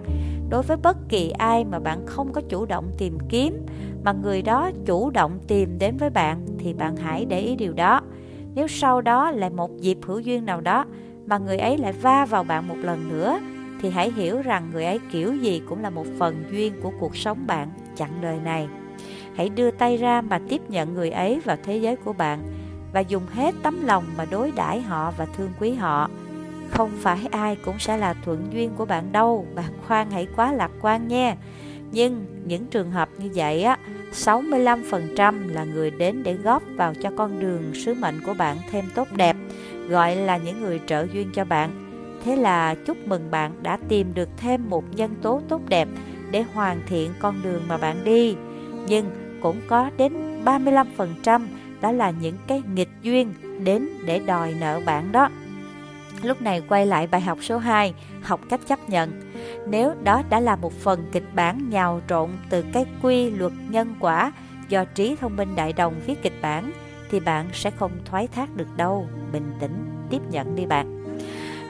đối 0.51 0.63
với 0.63 0.77
bất 0.77 0.98
kỳ 1.09 1.30
ai 1.30 1.65
mà 1.65 1.80
bạn 1.80 2.06
không 2.06 2.33
có 2.33 2.42
chủ 2.50 2.65
động 2.65 2.92
tìm 2.98 3.18
kiếm, 3.30 3.65
mà 4.03 4.12
người 4.12 4.42
đó 4.42 4.71
chủ 4.86 5.09
động 5.09 5.39
tìm 5.48 5.80
đến 5.80 5.98
với 5.98 6.09
bạn, 6.09 6.45
thì 6.59 6.74
bạn 6.74 6.95
hãy 6.95 7.25
để 7.25 7.39
ý 7.39 7.56
điều 7.56 7.74
đó 7.74 8.01
nếu 8.56 8.68
sau 8.68 9.01
đó 9.01 9.31
lại 9.31 9.50
một 9.50 9.77
dịp 9.77 9.98
hữu 10.06 10.19
duyên 10.19 10.45
nào 10.45 10.62
đó 10.62 10.86
mà 11.25 11.38
người 11.38 11.57
ấy 11.57 11.77
lại 11.77 11.94
va 11.94 12.25
vào 12.25 12.44
bạn 12.44 12.68
một 12.68 12.77
lần 12.81 13.09
nữa, 13.09 13.39
thì 13.81 13.89
hãy 13.89 14.12
hiểu 14.12 14.42
rằng 14.42 14.69
người 14.74 14.86
ấy 14.86 15.00
kiểu 15.12 15.36
gì 15.36 15.62
cũng 15.69 15.81
là 15.81 15.89
một 15.89 16.06
phần 16.19 16.44
duyên 16.51 16.74
của 16.83 16.92
cuộc 17.00 17.15
sống 17.15 17.47
bạn 17.47 17.69
chặng 17.95 18.21
đời 18.21 18.39
này. 18.44 18.68
Hãy 19.36 19.50
đưa 19.50 19.71
tay 19.71 19.97
ra 19.97 20.21
mà 20.21 20.39
tiếp 20.50 20.62
nhận 20.69 20.94
người 20.94 21.12
ấy 21.12 21.39
vào 21.39 21.57
thế 21.63 21.77
giới 21.77 21.95
của 21.95 22.13
bạn 22.13 22.39
và 22.94 23.00
dùng 23.00 23.24
hết 23.33 23.56
tấm 23.63 23.86
lòng 23.86 24.04
mà 24.18 24.25
đối 24.31 24.51
đãi 24.51 24.81
họ 24.81 25.12
và 25.18 25.25
thương 25.38 25.50
quý 25.59 25.74
họ. 25.74 26.09
Không 26.71 26.91
phải 27.00 27.27
ai 27.31 27.56
cũng 27.56 27.79
sẽ 27.79 27.97
là 27.97 28.13
thuận 28.25 28.47
duyên 28.53 28.71
của 28.77 28.85
bạn 28.85 29.12
đâu, 29.12 29.45
bạn 29.56 29.73
khoan 29.88 30.12
hãy 30.12 30.27
quá 30.35 30.51
lạc 30.51 30.71
quan 30.81 31.07
nha. 31.07 31.35
Nhưng 31.91 32.25
những 32.45 32.65
trường 32.65 32.91
hợp 32.91 33.09
như 33.18 33.29
vậy 33.35 33.63
á, 33.63 33.77
65% 34.13 35.50
là 35.50 35.63
người 35.63 35.91
đến 35.91 36.23
để 36.23 36.33
góp 36.33 36.63
vào 36.75 36.94
cho 37.01 37.12
con 37.18 37.39
đường 37.39 37.73
sứ 37.73 37.94
mệnh 37.94 38.21
của 38.25 38.33
bạn 38.33 38.57
thêm 38.71 38.85
tốt 38.95 39.07
đẹp, 39.15 39.35
gọi 39.89 40.15
là 40.15 40.38
những 40.38 40.62
người 40.62 40.81
trợ 40.88 41.07
duyên 41.13 41.31
cho 41.33 41.45
bạn 41.45 41.91
Thế 42.25 42.35
là 42.35 42.75
chúc 42.85 43.07
mừng 43.07 43.31
bạn 43.31 43.51
đã 43.62 43.77
tìm 43.89 44.13
được 44.13 44.29
thêm 44.38 44.69
một 44.69 44.83
nhân 44.95 45.15
tố 45.21 45.41
tốt 45.50 45.62
đẹp 45.69 45.88
để 46.31 46.44
hoàn 46.53 46.81
thiện 46.88 47.12
con 47.19 47.41
đường 47.44 47.63
mà 47.68 47.77
bạn 47.77 48.03
đi. 48.03 48.35
Nhưng 48.88 49.06
cũng 49.41 49.62
có 49.68 49.89
đến 49.97 50.13
35% 50.45 51.47
đó 51.81 51.91
là 51.91 52.12
những 52.21 52.35
cái 52.47 52.62
nghịch 52.73 52.89
duyên 53.01 53.33
đến 53.63 53.89
để 54.06 54.19
đòi 54.19 54.53
nợ 54.59 54.81
bạn 54.85 55.12
đó. 55.12 55.29
Lúc 56.23 56.41
này 56.41 56.62
quay 56.69 56.85
lại 56.85 57.07
bài 57.07 57.21
học 57.21 57.38
số 57.41 57.57
2, 57.57 57.94
học 58.21 58.39
cách 58.50 58.59
chấp 58.68 58.89
nhận. 58.89 59.21
Nếu 59.68 59.94
đó 60.03 60.21
đã 60.29 60.39
là 60.39 60.56
một 60.56 60.73
phần 60.73 61.09
kịch 61.12 61.35
bản 61.35 61.69
nhào 61.69 62.01
trộn 62.07 62.29
từ 62.50 62.65
cái 62.73 62.85
quy 63.01 63.29
luật 63.29 63.53
nhân 63.69 63.95
quả 64.00 64.31
do 64.69 64.85
trí 64.85 65.16
thông 65.16 65.35
minh 65.35 65.56
đại 65.56 65.73
đồng 65.73 65.94
viết 66.06 66.21
kịch 66.21 66.42
bản, 66.42 66.71
thì 67.11 67.19
bạn 67.19 67.47
sẽ 67.54 67.71
không 67.71 67.92
thoái 68.06 68.28
thác 68.28 68.56
được 68.56 68.78
đâu. 68.78 69.07
Bình 69.31 69.51
tĩnh, 69.59 69.85
tiếp 70.09 70.21
nhận 70.30 70.56
đi 70.56 70.66
bạn. 70.66 71.18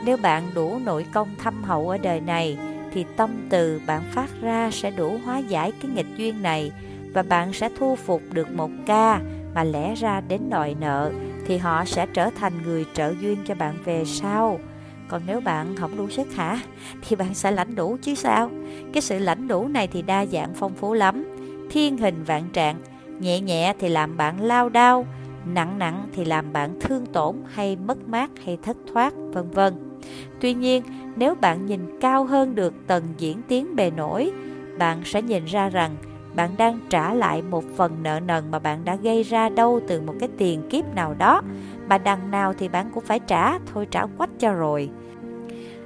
Nếu 0.06 0.18
bạn 0.18 0.44
đủ 0.56 0.80
nội 0.86 1.06
công 1.14 1.36
thâm 1.44 1.64
hậu 1.64 1.90
ở 1.90 1.98
đời 1.98 2.22
này, 2.22 2.58
thì 2.94 3.06
tâm 3.18 3.48
từ 3.50 3.82
bạn 3.88 4.02
phát 4.12 4.30
ra 4.42 4.70
sẽ 4.72 4.92
đủ 4.92 5.20
hóa 5.26 5.38
giải 5.38 5.72
cái 5.82 5.92
nghịch 5.92 6.18
duyên 6.18 6.42
này 6.42 6.72
và 7.14 7.24
bạn 7.24 7.54
sẽ 7.54 7.70
thu 7.78 7.96
phục 7.96 8.22
được 8.32 8.52
một 8.52 8.70
ca 8.86 9.22
mà 9.56 9.64
lẽ 9.64 9.96
ra 9.96 10.22
đến 10.22 10.50
đòi 10.50 10.76
nợ 10.80 11.12
thì 11.46 11.58
họ 11.58 11.86
sẽ 11.86 12.06
trở 12.14 12.30
thành 12.30 12.54
người 12.64 12.86
trợ 12.94 13.14
duyên 13.20 13.38
cho 13.46 13.56
bạn 13.56 13.76
về 13.86 14.06
sau. 14.06 14.60
Còn 15.08 15.22
nếu 15.28 15.42
bạn 15.42 15.76
không 15.76 15.98
đủ 15.98 16.10
sức 16.10 16.34
hả 16.36 16.60
thì 17.08 17.16
bạn 17.16 17.34
sẽ 17.34 17.52
lãnh 17.52 17.76
đủ 17.76 17.98
chứ 18.02 18.16
sao? 18.16 18.52
Cái 18.94 19.02
sự 19.02 19.20
lãnh 19.20 19.48
đủ 19.48 19.68
này 19.68 19.88
thì 19.88 20.02
đa 20.02 20.26
dạng 20.26 20.54
phong 20.56 20.74
phú 20.74 20.94
lắm. 20.94 21.24
Thiên 21.70 21.98
hình 21.98 22.24
vạn 22.24 22.50
trạng, 22.54 22.82
nhẹ 23.20 23.40
nhẹ 23.40 23.74
thì 23.80 23.90
làm 23.90 24.18
bạn 24.18 24.42
lao 24.42 24.70
đao, 24.70 25.06
nặng 25.46 25.80
nặng 25.80 26.08
thì 26.14 26.26
làm 26.26 26.54
bạn 26.54 26.80
thương 26.82 27.06
tổn 27.06 27.36
hay 27.54 27.76
mất 27.76 28.08
mát 28.08 28.32
hay 28.46 28.58
thất 28.64 28.78
thoát, 28.94 29.14
vân 29.34 29.52
vân. 29.52 30.00
Tuy 30.40 30.54
nhiên, 30.54 30.84
nếu 31.16 31.36
bạn 31.36 31.66
nhìn 31.66 32.00
cao 32.02 32.26
hơn 32.26 32.56
được 32.56 32.74
tầng 32.88 33.04
diễn 33.18 33.42
tiến 33.48 33.76
bề 33.76 33.92
nổi, 33.92 34.32
bạn 34.78 35.02
sẽ 35.06 35.22
nhìn 35.22 35.46
ra 35.46 35.70
rằng 35.70 35.96
bạn 36.36 36.50
đang 36.58 36.80
trả 36.90 37.14
lại 37.14 37.42
một 37.42 37.64
phần 37.76 38.04
nợ 38.04 38.20
nần 38.20 38.52
mà 38.52 38.60
bạn 38.60 38.86
đã 38.86 38.96
gây 38.96 39.24
ra 39.24 39.50
đâu 39.50 39.80
từ 39.88 40.02
một 40.02 40.14
cái 40.20 40.30
tiền 40.38 40.62
kiếp 40.70 40.96
nào 40.96 41.16
đó. 41.18 41.42
Mà 41.88 41.98
đằng 41.98 42.32
nào 42.32 42.54
thì 42.54 42.68
bạn 42.68 42.92
cũng 42.94 43.04
phải 43.06 43.20
trả. 43.20 43.60
Thôi 43.74 43.88
trả 43.92 44.06
quách 44.18 44.30
cho 44.40 44.54
rồi. 44.54 44.90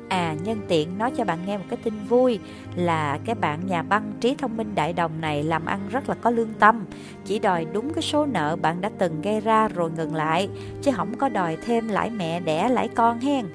À 0.10 0.36
nhân 0.44 0.62
tiện 0.68 0.98
nói 0.98 1.12
cho 1.18 1.26
bạn 1.26 1.40
nghe 1.46 1.58
một 1.58 1.64
cái 1.70 1.78
tin 1.84 1.94
vui 2.10 2.40
là 2.76 3.20
cái 3.26 3.36
bạn 3.36 3.68
nhà 3.68 3.84
băng 3.84 4.14
trí 4.20 4.36
thông 4.36 4.58
minh 4.58 4.76
đại 4.76 4.94
đồng 4.94 5.22
này 5.22 5.44
làm 5.44 5.66
ăn 5.66 5.80
rất 5.90 6.10
là 6.10 6.16
có 6.16 6.30
lương 6.30 6.54
tâm. 6.60 6.86
Chỉ 7.26 7.40
đòi 7.40 7.66
đúng 7.74 7.94
cái 7.94 8.02
số 8.02 8.26
nợ 8.26 8.56
bạn 8.62 8.82
đã 8.82 8.92
từng 8.98 9.22
gây 9.22 9.42
ra 9.42 9.68
rồi 9.68 9.92
ngừng 9.92 10.16
lại, 10.16 10.50
Chứ 10.82 10.92
không 10.92 11.18
có 11.18 11.30
đòi 11.30 11.58
thêm 11.66 11.88
lãi 11.88 12.10
mẹ, 12.10 12.40
đẻ 12.40 12.70
lãi 12.70 12.88
con 12.88 13.20
hen. 13.20 13.46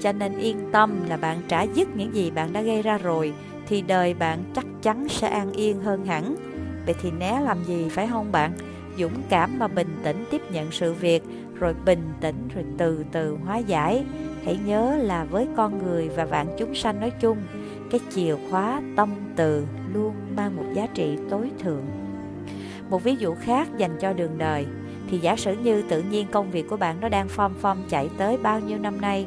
Cho 0.00 0.12
nên 0.12 0.38
yên 0.38 0.56
tâm 0.72 1.08
là 1.08 1.16
bạn 1.16 1.36
trả 1.48 1.62
dứt 1.62 1.96
những 1.96 2.14
gì 2.14 2.30
bạn 2.30 2.52
đã 2.52 2.62
gây 2.62 2.82
ra 2.82 2.98
rồi 2.98 3.32
thì 3.68 3.82
đời 3.82 4.14
bạn 4.14 4.44
chắc 4.54 4.66
chắn 4.82 5.08
sẽ 5.08 5.28
an 5.28 5.52
yên 5.52 5.80
hơn 5.80 6.06
hẳn. 6.06 6.34
Vậy 6.86 6.94
thì 7.02 7.10
né 7.10 7.40
làm 7.40 7.64
gì 7.64 7.88
phải 7.88 8.06
không 8.06 8.32
bạn? 8.32 8.52
Dũng 8.98 9.22
cảm 9.28 9.58
mà 9.58 9.68
bình 9.68 9.96
tĩnh 10.02 10.24
tiếp 10.30 10.42
nhận 10.52 10.70
sự 10.70 10.92
việc 10.92 11.22
rồi 11.54 11.74
bình 11.84 12.02
tĩnh 12.20 12.48
rồi 12.54 12.64
từ 12.78 13.04
từ 13.12 13.36
hóa 13.44 13.58
giải. 13.58 14.04
Hãy 14.44 14.58
nhớ 14.66 14.96
là 14.96 15.24
với 15.24 15.48
con 15.56 15.84
người 15.84 16.08
và 16.08 16.24
vạn 16.24 16.46
chúng 16.58 16.74
sanh 16.74 17.00
nói 17.00 17.12
chung, 17.20 17.38
cái 17.90 18.00
chìa 18.10 18.36
khóa 18.50 18.82
tâm 18.96 19.14
từ 19.36 19.66
luôn 19.94 20.14
mang 20.36 20.56
một 20.56 20.64
giá 20.74 20.86
trị 20.94 21.18
tối 21.30 21.50
thượng. 21.58 21.84
Một 22.90 23.04
ví 23.04 23.16
dụ 23.16 23.34
khác 23.34 23.68
dành 23.76 23.96
cho 24.00 24.12
đường 24.12 24.38
đời 24.38 24.66
thì 25.10 25.18
giả 25.18 25.36
sử 25.36 25.56
như 25.62 25.82
tự 25.88 26.02
nhiên 26.02 26.26
công 26.30 26.50
việc 26.50 26.68
của 26.68 26.76
bạn 26.76 27.00
nó 27.00 27.08
đang 27.08 27.28
phom 27.28 27.54
phom 27.54 27.78
chạy 27.88 28.08
tới 28.18 28.36
bao 28.36 28.60
nhiêu 28.60 28.78
năm 28.78 29.00
nay 29.00 29.26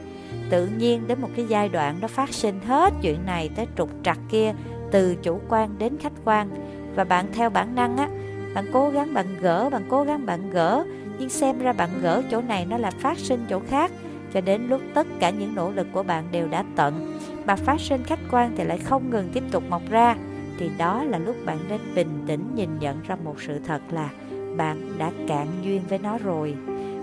tự 0.51 0.67
nhiên 0.67 1.07
đến 1.07 1.21
một 1.21 1.29
cái 1.35 1.45
giai 1.49 1.69
đoạn 1.69 1.97
nó 2.01 2.07
phát 2.07 2.33
sinh 2.33 2.59
hết 2.67 2.93
chuyện 3.01 3.25
này 3.25 3.49
tới 3.55 3.67
trục 3.77 3.89
trặc 4.03 4.17
kia, 4.29 4.53
từ 4.91 5.15
chủ 5.15 5.39
quan 5.49 5.77
đến 5.77 5.97
khách 5.99 6.13
quan. 6.25 6.49
Và 6.95 7.03
bạn 7.03 7.25
theo 7.33 7.49
bản 7.49 7.75
năng 7.75 7.97
á, 7.97 8.09
bạn 8.55 8.65
cố 8.73 8.89
gắng 8.89 9.13
bạn 9.13 9.25
gỡ, 9.41 9.69
bạn 9.69 9.83
cố 9.89 10.03
gắng 10.03 10.25
bạn 10.25 10.49
gỡ. 10.49 10.85
Nhưng 11.19 11.29
xem 11.29 11.59
ra 11.59 11.73
bạn 11.73 11.89
gỡ 12.01 12.23
chỗ 12.31 12.41
này 12.41 12.65
nó 12.65 12.77
là 12.77 12.91
phát 12.91 13.17
sinh 13.17 13.45
chỗ 13.49 13.61
khác. 13.69 13.91
Cho 14.33 14.41
đến 14.41 14.67
lúc 14.67 14.81
tất 14.93 15.07
cả 15.19 15.29
những 15.29 15.55
nỗ 15.55 15.71
lực 15.71 15.87
của 15.93 16.03
bạn 16.03 16.23
đều 16.31 16.47
đã 16.47 16.63
tận, 16.75 17.19
mà 17.45 17.55
phát 17.55 17.79
sinh 17.79 18.03
khách 18.03 18.19
quan 18.31 18.53
thì 18.57 18.63
lại 18.63 18.77
không 18.77 19.09
ngừng 19.09 19.29
tiếp 19.33 19.43
tục 19.51 19.63
mọc 19.69 19.81
ra. 19.89 20.15
Thì 20.59 20.69
đó 20.77 21.03
là 21.03 21.17
lúc 21.17 21.35
bạn 21.45 21.57
nên 21.69 21.79
bình 21.95 22.23
tĩnh 22.27 22.55
nhìn 22.55 22.79
nhận 22.79 23.01
ra 23.07 23.15
một 23.23 23.35
sự 23.41 23.59
thật 23.65 23.81
là 23.91 24.09
bạn 24.57 24.97
đã 24.97 25.11
cạn 25.27 25.47
duyên 25.61 25.81
với 25.89 25.99
nó 25.99 26.17
rồi 26.17 26.55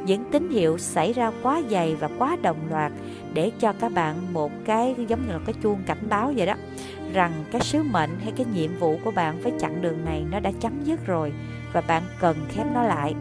những 0.08 0.24
tín 0.30 0.50
hiệu 0.50 0.78
xảy 0.78 1.12
ra 1.12 1.32
quá 1.42 1.62
dày 1.70 1.94
và 1.94 2.08
quá 2.18 2.36
đồng 2.42 2.56
loạt 2.70 2.92
để 3.34 3.50
cho 3.58 3.72
các 3.72 3.92
bạn 3.92 4.16
một 4.32 4.52
cái 4.64 4.94
giống 5.08 5.26
như 5.26 5.32
là 5.32 5.38
cái 5.46 5.54
chuông 5.62 5.78
cảnh 5.86 6.08
báo 6.08 6.32
vậy 6.36 6.46
đó, 6.46 6.54
rằng 7.12 7.32
cái 7.50 7.60
sứ 7.60 7.82
mệnh 7.82 8.10
hay 8.22 8.32
cái 8.36 8.46
nhiệm 8.54 8.78
vụ 8.78 8.98
của 9.04 9.10
bạn 9.10 9.40
với 9.40 9.52
chặng 9.60 9.82
đường 9.82 10.04
này 10.04 10.24
nó 10.30 10.40
đã 10.40 10.52
chấm 10.60 10.84
dứt 10.84 11.06
rồi 11.06 11.32
và 11.72 11.80
bạn 11.80 12.02
cần 12.20 12.36
khép 12.48 12.66
nó 12.74 12.82
lại. 12.82 13.14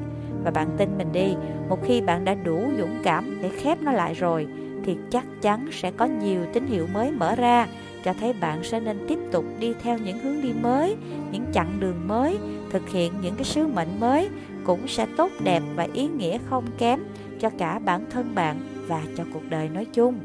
Và 0.44 0.51
bạn 0.51 0.67
tin 0.77 0.98
mình 0.98 1.12
đi, 1.12 1.36
một 1.70 1.79
khi 1.86 2.01
bạn 2.01 2.25
đã 2.25 2.34
đủ 2.34 2.63
dũng 2.77 3.00
cảm 3.03 3.38
để 3.41 3.50
khép 3.50 3.82
nó 3.82 3.91
lại 3.91 4.13
rồi, 4.13 4.48
thì 4.86 4.98
chắc 5.10 5.25
chắn 5.41 5.70
sẽ 5.72 5.91
có 5.91 6.06
nhiều 6.06 6.41
tín 6.53 6.67
hiệu 6.67 6.88
mới 6.94 7.12
mở 7.12 7.36
ra 7.36 7.67
cho 8.03 8.13
thấy 8.20 8.34
bạn 8.34 8.63
sẽ 8.63 8.79
nên 8.79 9.06
tiếp 9.08 9.20
tục 9.32 9.46
đi 9.60 9.74
theo 9.84 9.98
những 9.98 10.20
hướng 10.20 10.41
đi 10.41 10.53
mới, 10.62 10.96
những 11.32 11.46
chặng 11.53 11.79
đường 11.79 12.08
mới, 12.08 12.38
thực 12.70 12.89
hiện 12.89 13.13
những 13.22 13.36
cái 13.36 13.44
sứ 13.44 13.67
mệnh 13.67 14.00
mới 14.00 14.29
cũng 14.67 14.88
sẽ 14.88 15.07
tốt 15.17 15.31
đẹp 15.43 15.63
và 15.75 15.88
ý 15.93 16.07
nghĩa 16.07 16.38
không 16.50 16.65
kém 16.77 17.03
cho 17.39 17.50
cả 17.57 17.79
bản 17.79 18.05
thân 18.09 18.36
bạn 18.36 18.59
và 18.88 19.03
cho 19.17 19.24
cuộc 19.33 19.43
đời 19.50 19.69
nói 19.69 19.86
chung. 19.86 20.19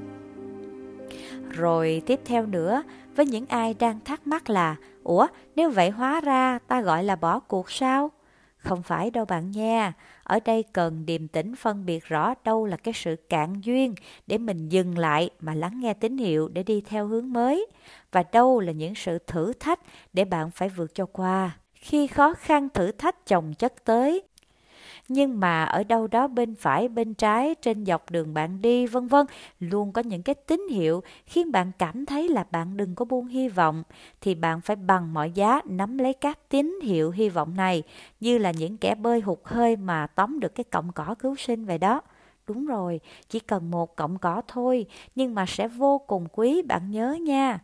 Rồi 1.51 2.03
tiếp 2.07 2.21
theo 2.25 2.47
nữa, 2.47 2.83
với 3.17 3.27
những 3.27 3.47
ai 3.47 3.75
đang 3.75 4.01
thắc 4.05 4.27
mắc 4.27 4.51
là, 4.51 4.77
ủa, 5.05 5.27
nếu 5.57 5.71
vậy 5.71 5.91
hóa 5.91 6.21
ra 6.21 6.59
ta 6.59 6.81
gọi 6.81 7.05
là 7.05 7.17
bỏ 7.17 7.41
cuộc 7.41 7.71
sao? 7.71 8.11
Không 8.57 8.83
phải 8.83 9.11
đâu 9.11 9.25
bạn 9.25 9.51
nha, 9.51 9.93
ở 10.23 10.41
đây 10.45 10.65
cần 10.73 11.07
điềm 11.07 11.29
tĩnh 11.29 11.57
phân 11.57 11.87
biệt 11.87 12.05
rõ 12.05 12.35
đâu 12.45 12.67
là 12.67 12.77
cái 12.77 12.95
sự 12.95 13.17
cạn 13.29 13.61
duyên 13.63 13.95
để 14.27 14.39
mình 14.39 14.69
dừng 14.69 14.99
lại 14.99 15.31
mà 15.41 15.55
lắng 15.55 15.81
nghe 15.81 15.95
tín 15.95 16.17
hiệu 16.17 16.49
để 16.49 16.63
đi 16.63 16.81
theo 16.81 17.07
hướng 17.07 17.33
mới, 17.33 17.67
và 18.13 18.25
đâu 18.33 18.61
là 18.61 18.73
những 18.73 18.95
sự 18.95 19.19
thử 19.27 19.53
thách 19.61 19.81
để 20.13 20.25
bạn 20.25 20.51
phải 20.51 20.69
vượt 20.69 20.95
cho 20.95 21.07
qua. 21.07 21.51
Khi 21.75 22.07
khó 22.07 22.35
khăn 22.35 22.69
thử 22.75 22.93
thách 22.93 23.27
chồng 23.27 23.55
chất 23.55 23.85
tới 23.85 24.23
nhưng 25.13 25.41
mà 25.41 25.65
ở 25.65 25.85
đâu 25.85 26.07
đó 26.07 26.29
bên 26.29 26.55
phải, 26.55 26.89
bên 26.89 27.15
trái, 27.15 27.55
trên 27.63 27.87
dọc 27.87 28.11
đường 28.11 28.35
bạn 28.35 28.63
đi, 28.63 28.87
vân 28.87 29.07
vân, 29.07 29.27
luôn 29.61 29.93
có 29.93 30.03
những 30.03 30.23
cái 30.23 30.35
tín 30.35 30.69
hiệu 30.71 31.03
khiến 31.27 31.53
bạn 31.53 31.73
cảm 31.79 32.07
thấy 32.07 32.29
là 32.29 32.45
bạn 32.51 32.77
đừng 32.77 32.95
có 32.95 33.05
buông 33.05 33.27
hy 33.27 33.49
vọng. 33.49 33.83
Thì 34.21 34.35
bạn 34.35 34.61
phải 34.61 34.77
bằng 34.77 35.15
mọi 35.15 35.31
giá 35.31 35.61
nắm 35.65 35.99
lấy 35.99 36.13
các 36.13 36.39
tín 36.49 36.79
hiệu 36.83 37.11
hy 37.11 37.29
vọng 37.29 37.57
này, 37.57 37.83
như 38.21 38.39
là 38.39 38.51
những 38.51 38.77
kẻ 38.77 38.95
bơi 38.95 39.21
hụt 39.21 39.39
hơi 39.45 39.77
mà 39.77 40.07
tóm 40.07 40.41
được 40.41 40.55
cái 40.55 40.65
cọng 40.65 40.93
cỏ 40.93 41.15
cứu 41.19 41.37
sinh 41.37 41.65
vậy 41.65 41.79
đó. 41.79 42.01
Đúng 42.47 42.67
rồi, 42.67 43.01
chỉ 43.29 43.39
cần 43.41 43.71
một 43.71 43.97
cọng 43.97 44.19
cỏ 44.19 44.43
thôi, 44.49 44.87
nhưng 45.15 45.35
mà 45.35 45.47
sẽ 45.47 45.69
vô 45.69 45.99
cùng 45.99 46.27
quý, 46.33 46.63
bạn 46.63 46.91
nhớ 46.91 47.13
nha 47.21 47.59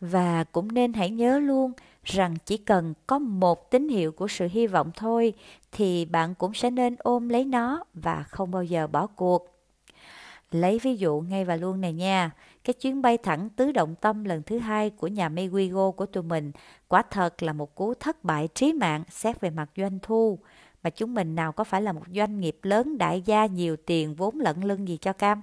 và 0.00 0.44
cũng 0.44 0.74
nên 0.74 0.92
hãy 0.92 1.10
nhớ 1.10 1.38
luôn 1.38 1.72
rằng 2.04 2.36
chỉ 2.46 2.56
cần 2.56 2.94
có 3.06 3.18
một 3.18 3.70
tín 3.70 3.88
hiệu 3.88 4.12
của 4.12 4.28
sự 4.28 4.48
hy 4.50 4.66
vọng 4.66 4.90
thôi 4.96 5.32
thì 5.72 6.04
bạn 6.04 6.34
cũng 6.34 6.54
sẽ 6.54 6.70
nên 6.70 6.96
ôm 6.98 7.28
lấy 7.28 7.44
nó 7.44 7.84
và 7.94 8.22
không 8.22 8.50
bao 8.50 8.62
giờ 8.62 8.86
bỏ 8.86 9.06
cuộc. 9.06 9.54
Lấy 10.50 10.78
ví 10.82 10.96
dụ 10.96 11.20
ngay 11.20 11.44
và 11.44 11.56
luôn 11.56 11.80
này 11.80 11.92
nha, 11.92 12.30
cái 12.64 12.74
chuyến 12.74 13.02
bay 13.02 13.18
thẳng 13.18 13.48
tứ 13.56 13.72
động 13.72 13.94
tâm 14.00 14.24
lần 14.24 14.42
thứ 14.42 14.58
hai 14.58 14.90
của 14.90 15.06
nhà 15.06 15.28
Maywigo 15.28 15.92
của 15.92 16.06
tụi 16.06 16.22
mình 16.22 16.52
quả 16.88 17.02
thật 17.10 17.42
là 17.42 17.52
một 17.52 17.74
cú 17.74 17.94
thất 17.94 18.24
bại 18.24 18.48
trí 18.54 18.72
mạng 18.72 19.04
xét 19.10 19.40
về 19.40 19.50
mặt 19.50 19.70
doanh 19.76 19.98
thu. 20.02 20.38
Mà 20.82 20.90
chúng 20.90 21.14
mình 21.14 21.34
nào 21.34 21.52
có 21.52 21.64
phải 21.64 21.82
là 21.82 21.92
một 21.92 22.02
doanh 22.14 22.40
nghiệp 22.40 22.58
lớn 22.62 22.98
đại 22.98 23.22
gia 23.22 23.46
nhiều 23.46 23.76
tiền 23.76 24.14
vốn 24.14 24.40
lẫn 24.40 24.64
lưng 24.64 24.88
gì 24.88 24.96
cho 24.96 25.12
cam. 25.12 25.42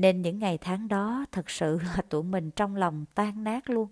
Nên 0.00 0.22
những 0.22 0.38
ngày 0.38 0.58
tháng 0.58 0.88
đó 0.88 1.24
thật 1.32 1.50
sự 1.50 1.78
là 1.96 2.02
tụi 2.08 2.22
mình 2.22 2.50
trong 2.50 2.76
lòng 2.76 3.04
tan 3.14 3.44
nát 3.44 3.70
luôn. 3.70 3.88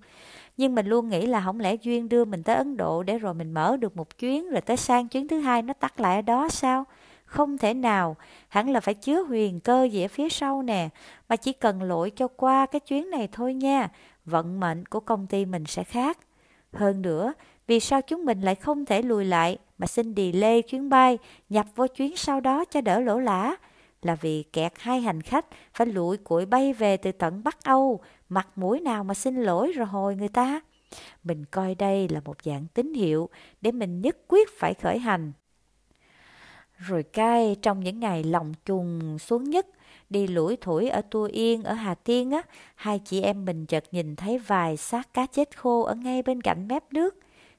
Nhưng 0.56 0.74
mình 0.74 0.86
luôn 0.86 1.08
nghĩ 1.08 1.26
là 1.26 1.40
không 1.44 1.60
lẽ 1.60 1.74
Duyên 1.82 2.08
đưa 2.08 2.24
mình 2.24 2.42
tới 2.42 2.56
Ấn 2.56 2.76
Độ 2.76 3.02
để 3.02 3.18
rồi 3.18 3.34
mình 3.34 3.52
mở 3.52 3.76
được 3.76 3.96
một 3.96 4.18
chuyến 4.18 4.50
rồi 4.50 4.60
tới 4.60 4.76
sang 4.76 5.08
chuyến 5.08 5.28
thứ 5.28 5.38
hai 5.38 5.62
nó 5.62 5.74
tắt 5.74 6.00
lại 6.00 6.16
ở 6.16 6.22
đó 6.22 6.48
sao? 6.48 6.84
Không 7.24 7.58
thể 7.58 7.74
nào, 7.74 8.16
hẳn 8.48 8.70
là 8.70 8.80
phải 8.80 8.94
chứa 8.94 9.22
huyền 9.22 9.60
cơ 9.60 9.84
gì 9.84 10.02
ở 10.02 10.08
phía 10.08 10.28
sau 10.28 10.62
nè, 10.62 10.88
mà 11.28 11.36
chỉ 11.36 11.52
cần 11.52 11.82
lội 11.82 12.10
cho 12.10 12.28
qua 12.28 12.66
cái 12.66 12.80
chuyến 12.80 13.10
này 13.10 13.28
thôi 13.32 13.54
nha, 13.54 13.88
vận 14.24 14.60
mệnh 14.60 14.86
của 14.86 15.00
công 15.00 15.26
ty 15.26 15.44
mình 15.44 15.64
sẽ 15.66 15.84
khác. 15.84 16.18
Hơn 16.72 17.02
nữa, 17.02 17.32
vì 17.66 17.80
sao 17.80 18.02
chúng 18.02 18.24
mình 18.24 18.40
lại 18.40 18.54
không 18.54 18.84
thể 18.84 19.02
lùi 19.02 19.24
lại 19.24 19.58
mà 19.78 19.86
xin 19.86 20.14
delay 20.14 20.62
chuyến 20.62 20.88
bay, 20.88 21.18
nhập 21.48 21.66
vô 21.76 21.86
chuyến 21.86 22.16
sau 22.16 22.40
đó 22.40 22.64
cho 22.64 22.80
đỡ 22.80 23.00
lỗ 23.00 23.18
lã? 23.18 23.56
Là 24.02 24.14
vì 24.14 24.42
kẹt 24.42 24.72
hai 24.78 25.00
hành 25.00 25.22
khách 25.22 25.46
phải 25.74 25.86
lụi 25.86 26.16
cuội 26.16 26.46
bay 26.46 26.72
về 26.72 26.96
từ 26.96 27.12
tận 27.12 27.44
Bắc 27.44 27.64
Âu, 27.64 28.00
mặt 28.28 28.48
mũi 28.56 28.80
nào 28.80 29.04
mà 29.04 29.14
xin 29.14 29.36
lỗi 29.36 29.72
rồi 29.72 29.86
hồi 29.86 30.16
người 30.16 30.28
ta. 30.28 30.60
Mình 31.24 31.44
coi 31.44 31.74
đây 31.74 32.08
là 32.08 32.20
một 32.24 32.36
dạng 32.42 32.66
tín 32.74 32.94
hiệu 32.94 33.28
để 33.60 33.72
mình 33.72 34.00
nhất 34.00 34.16
quyết 34.28 34.48
phải 34.58 34.74
khởi 34.74 34.98
hành. 34.98 35.32
Rồi 36.78 37.02
cai 37.02 37.56
trong 37.62 37.80
những 37.80 38.00
ngày 38.00 38.24
lòng 38.24 38.54
trùng 38.64 39.18
xuống 39.18 39.44
nhất, 39.44 39.66
đi 40.10 40.26
lủi 40.26 40.56
thủi 40.56 40.88
ở 40.88 41.02
Tua 41.10 41.24
Yên, 41.24 41.62
ở 41.62 41.72
Hà 41.72 41.94
Tiên 41.94 42.30
á, 42.30 42.42
hai 42.74 43.00
chị 43.04 43.22
em 43.22 43.44
mình 43.44 43.66
chợt 43.66 43.84
nhìn 43.92 44.16
thấy 44.16 44.38
vài 44.38 44.76
xác 44.76 45.14
cá 45.14 45.26
chết 45.26 45.56
khô 45.56 45.82
ở 45.82 45.94
ngay 45.94 46.22
bên 46.22 46.40
cạnh 46.40 46.68
mép 46.68 46.92
nước. 46.92 47.14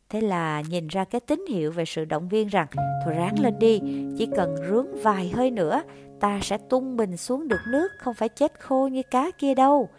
Thế 0.10 0.22
là 0.22 0.62
nhìn 0.70 0.88
ra 0.88 1.06
cái 1.06 1.22
tín 1.22 1.46
hiệu 1.50 1.72
về 1.72 1.86
sự 1.86 2.06
động 2.06 2.30
viên 2.30 2.48
rằng 2.48 2.68
Thôi 3.06 3.14
ráng 3.14 3.40
lên 3.40 3.60
đi, 3.60 3.80
chỉ 4.18 4.28
cần 4.36 4.56
rướng 4.70 5.02
vài 5.04 5.30
hơi 5.30 5.52
nữa 5.52 5.82
Ta 6.20 6.40
sẽ 6.42 6.58
tung 6.58 6.98
mình 6.98 7.18
xuống 7.18 7.48
được 7.48 7.60
nước 7.68 7.88
Không 7.98 8.14
phải 8.14 8.30
chết 8.30 8.60
khô 8.60 8.88
như 8.88 9.02
cá 9.12 9.32
kia 9.32 9.54
đâu. 9.56 9.90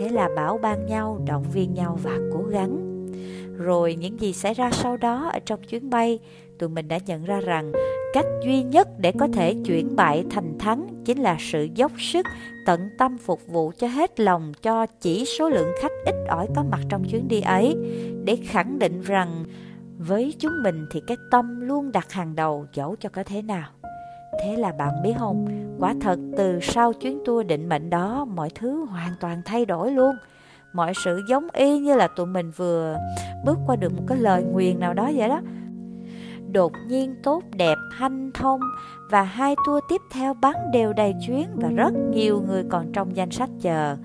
Thế 0.00 0.08
là 0.08 0.28
bảo 0.36 0.58
ban 0.58 0.86
nhau, 0.86 1.20
động 1.26 1.44
viên 1.52 1.74
nhau 1.74 1.98
và 2.02 2.18
cố 2.32 2.42
gắng. 2.42 2.90
Rồi 3.58 3.94
những 3.94 4.20
gì 4.20 4.32
xảy 4.32 4.54
ra 4.54 4.70
sau 4.70 4.96
đó 4.96 5.30
ở 5.32 5.38
trong 5.38 5.62
chuyến 5.62 5.90
bay 5.90 6.18
Tụi 6.58 6.68
mình 6.68 6.88
đã 6.88 6.98
nhận 7.06 7.24
ra 7.24 7.40
rằng 7.40 7.72
cách 8.12 8.26
duy 8.44 8.62
nhất 8.62 8.88
để 8.98 9.12
có 9.18 9.28
thể 9.32 9.54
chuyển 9.64 9.96
bại 9.96 10.24
thành 10.30 10.58
thắng 10.58 10.86
chính 11.04 11.18
là 11.18 11.36
sự 11.40 11.68
dốc 11.74 11.92
sức 11.98 12.26
tận 12.66 12.88
tâm 12.98 13.18
phục 13.18 13.46
vụ 13.46 13.72
cho 13.78 13.86
hết 13.86 14.20
lòng 14.20 14.52
cho 14.62 14.86
chỉ 14.86 15.24
số 15.24 15.48
lượng 15.48 15.68
khách 15.82 15.92
ít 16.06 16.14
ỏi 16.28 16.46
có 16.56 16.64
mặt 16.70 16.80
trong 16.88 17.04
chuyến 17.04 17.28
đi 17.28 17.40
ấy 17.40 17.76
để 18.24 18.36
khẳng 18.36 18.78
định 18.78 19.00
rằng 19.02 19.44
với 19.98 20.34
chúng 20.38 20.62
mình 20.62 20.86
thì 20.90 21.02
cái 21.06 21.16
tâm 21.30 21.60
luôn 21.60 21.92
đặt 21.92 22.12
hàng 22.12 22.36
đầu 22.36 22.66
dẫu 22.72 22.96
cho 23.00 23.08
có 23.08 23.22
thế 23.22 23.42
nào 23.42 23.70
thế 24.42 24.56
là 24.56 24.72
bạn 24.72 25.02
biết 25.02 25.12
không? 25.18 25.46
Quả 25.78 25.94
thật, 26.00 26.18
từ 26.36 26.60
sau 26.62 26.92
chuyến 26.92 27.22
tour 27.24 27.46
định 27.46 27.68
mệnh 27.68 27.90
đó, 27.90 28.24
mọi 28.24 28.50
thứ 28.54 28.84
hoàn 28.84 29.12
toàn 29.20 29.42
thay 29.44 29.66
đổi 29.66 29.90
luôn. 29.90 30.16
Mọi 30.74 30.92
sự 31.04 31.20
giống 31.28 31.48
y 31.52 31.78
như 31.78 31.94
là 31.94 32.08
tụi 32.16 32.26
mình 32.26 32.50
vừa 32.56 32.96
bước 33.44 33.58
qua 33.66 33.76
được 33.76 33.92
một 33.96 34.02
cái 34.06 34.18
lời 34.18 34.42
nguyền 34.42 34.80
nào 34.80 34.94
đó 34.94 35.10
vậy 35.14 35.28
đó. 35.28 35.40
Đột 36.52 36.72
nhiên 36.88 37.14
tốt, 37.22 37.42
đẹp, 37.56 37.76
hanh 37.92 38.30
thông 38.34 38.60
và 39.10 39.22
hai 39.22 39.54
tour 39.66 39.84
tiếp 39.88 40.00
theo 40.12 40.34
bắn 40.34 40.54
đều 40.72 40.92
đầy 40.92 41.14
chuyến 41.26 41.48
và 41.54 41.68
rất 41.68 41.94
nhiều 42.10 42.42
người 42.48 42.64
còn 42.70 42.92
trong 42.92 43.16
danh 43.16 43.30
sách 43.30 43.50
chờ. 43.60 43.96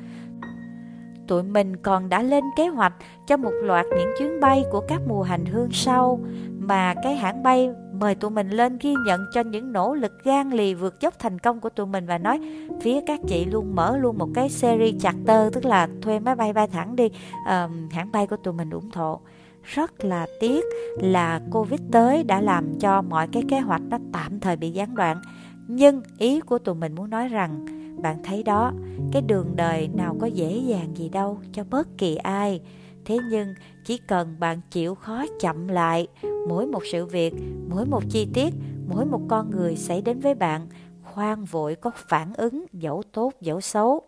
Tụi 1.28 1.44
mình 1.44 1.78
còn 1.78 2.10
đã 2.10 2.22
lên 2.22 2.44
kế 2.58 2.68
hoạch 2.68 2.94
cho 3.28 3.38
một 3.38 3.52
loạt 3.64 3.86
những 3.98 4.10
chuyến 4.20 4.40
bay 4.40 4.64
của 4.72 4.82
các 4.88 5.02
mùa 5.08 5.24
hành 5.24 5.46
hương 5.46 5.70
sau, 5.72 6.20
mà 6.60 6.94
cái 7.04 7.16
hãng 7.16 7.44
bay 7.44 7.70
mời 8.00 8.16
tụi 8.16 8.32
mình 8.32 8.50
lên 8.50 8.78
ghi 8.82 8.94
nhận 9.06 9.26
cho 9.34 9.42
những 9.42 9.72
nỗ 9.72 9.94
lực 9.94 10.24
gan 10.24 10.50
lì 10.50 10.74
vượt 10.74 11.02
dốc 11.02 11.20
thành 11.20 11.40
công 11.40 11.60
của 11.60 11.70
tụi 11.70 11.86
mình 11.86 12.06
và 12.06 12.18
nói 12.18 12.40
phía 12.82 13.02
các 13.08 13.20
chị 13.28 13.46
luôn 13.46 13.76
mở 13.76 13.98
luôn 13.98 14.18
một 14.18 14.30
cái 14.34 14.50
series 14.50 15.02
charter 15.02 15.54
tức 15.54 15.66
là 15.66 15.88
thuê 16.02 16.20
máy 16.20 16.36
bay 16.36 16.54
bay 16.54 16.68
thẳng 16.68 16.96
đi 16.96 17.06
uh, 17.06 17.72
hãng 17.92 18.12
bay 18.12 18.28
của 18.28 18.38
tụi 18.38 18.54
mình 18.54 18.70
ủng 18.70 18.90
hộ. 18.94 19.20
Rất 19.64 20.06
là 20.06 20.28
tiếc 20.40 20.66
là 21.02 21.42
covid 21.52 21.80
tới 21.92 22.24
đã 22.24 22.42
làm 22.42 22.80
cho 22.80 23.02
mọi 23.02 23.28
cái 23.28 23.44
kế 23.50 23.60
hoạch 23.60 23.82
nó 23.90 23.98
tạm 24.14 24.40
thời 24.40 24.56
bị 24.56 24.70
gián 24.70 24.96
đoạn. 24.96 25.22
Nhưng 25.68 26.02
ý 26.18 26.40
của 26.40 26.60
tụi 26.60 26.76
mình 26.76 26.96
muốn 26.96 27.10
nói 27.10 27.28
rằng 27.28 27.66
bạn 28.02 28.24
thấy 28.24 28.44
đó 28.44 28.72
cái 29.12 29.22
đường 29.22 29.56
đời 29.56 29.90
nào 29.94 30.16
có 30.20 30.28
dễ 30.28 30.58
dàng 30.58 30.98
gì 30.98 31.10
đâu 31.10 31.40
cho 31.54 31.64
bất 31.70 31.88
kỳ 31.98 32.16
ai 32.16 32.62
thế 33.10 33.18
nhưng, 33.30 33.54
chỉ 33.86 33.98
cần 33.98 34.36
bạn 34.40 34.62
chịu 34.72 34.96
khó 34.96 35.26
chậm 35.40 35.68
lại, 35.68 36.08
mỗi 36.48 36.68
một 36.68 36.86
sự 36.92 37.06
việc, 37.06 37.34
mỗi 37.70 37.86
một 37.86 38.04
chi 38.10 38.28
tiết, 38.34 38.54
mỗi 38.88 39.06
một 39.06 39.22
con 39.28 39.52
người 39.52 39.76
xảy 39.76 40.02
đến 40.02 40.20
với 40.20 40.36
bạn, 40.36 40.68
khoan 41.04 41.46
vội 41.46 41.76
có 41.76 41.92
phản 41.96 42.34
ứng, 42.34 42.66
dẫu 42.74 43.04
tốt, 43.12 43.34
dẫu 43.42 43.62
xấu. 43.62 44.02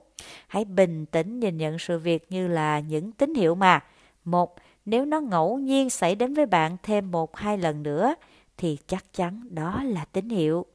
Hãy 0.48 0.66
bình 0.66 1.06
tĩnh 1.06 1.40
nhìn 1.40 1.58
nhận 1.58 1.80
sự 1.80 1.98
việc 1.98 2.32
như 2.32 2.48
là 2.48 2.80
những 2.80 3.12
tín 3.12 3.34
hiệu 3.34 3.56
mà. 3.56 3.80
Một, 4.26 4.56
nếu 4.86 5.06
nó 5.06 5.22
ngẫu 5.22 5.60
nhiên 5.60 5.90
xảy 5.90 6.16
đến 6.16 6.34
với 6.34 6.46
bạn 6.46 6.78
thêm 6.84 7.12
một, 7.12 7.38
hai 7.38 7.58
lần 7.58 7.84
nữa, 7.84 8.16
thì 8.58 8.78
chắc 8.88 9.14
chắn 9.14 9.42
đó 9.50 9.84
là 9.84 10.06
tín 10.06 10.30
hiệu. 10.30 10.66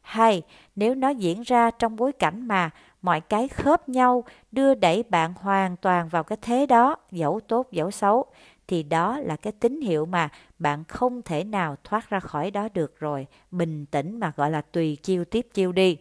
Hai, 0.00 0.42
nếu 0.76 0.94
nó 0.94 1.08
diễn 1.08 1.42
ra 1.42 1.70
trong 1.70 1.96
bối 1.96 2.12
cảnh 2.12 2.48
mà 2.48 2.70
mọi 3.06 3.20
cái 3.20 3.48
khớp 3.48 3.88
nhau 3.88 4.24
đưa 4.52 4.74
đẩy 4.74 5.02
bạn 5.02 5.34
hoàn 5.34 5.76
toàn 5.76 6.08
vào 6.08 6.24
cái 6.24 6.38
thế 6.42 6.66
đó 6.66 6.96
dẫu 7.10 7.40
tốt 7.48 7.66
dẫu 7.72 7.90
xấu 7.90 8.24
thì 8.68 8.82
đó 8.82 9.18
là 9.18 9.36
cái 9.36 9.52
tín 9.52 9.80
hiệu 9.80 10.06
mà 10.06 10.28
bạn 10.58 10.84
không 10.84 11.22
thể 11.22 11.44
nào 11.44 11.76
thoát 11.84 12.10
ra 12.10 12.20
khỏi 12.20 12.50
đó 12.50 12.68
được 12.74 13.00
rồi. 13.00 13.26
Bình 13.50 13.86
tĩnh 13.86 14.20
mà 14.20 14.32
gọi 14.36 14.50
là 14.50 14.60
tùy 14.60 14.96
chiêu 15.02 15.24
tiếp 15.24 15.46
chiêu 15.54 15.72
đi. 15.72 15.96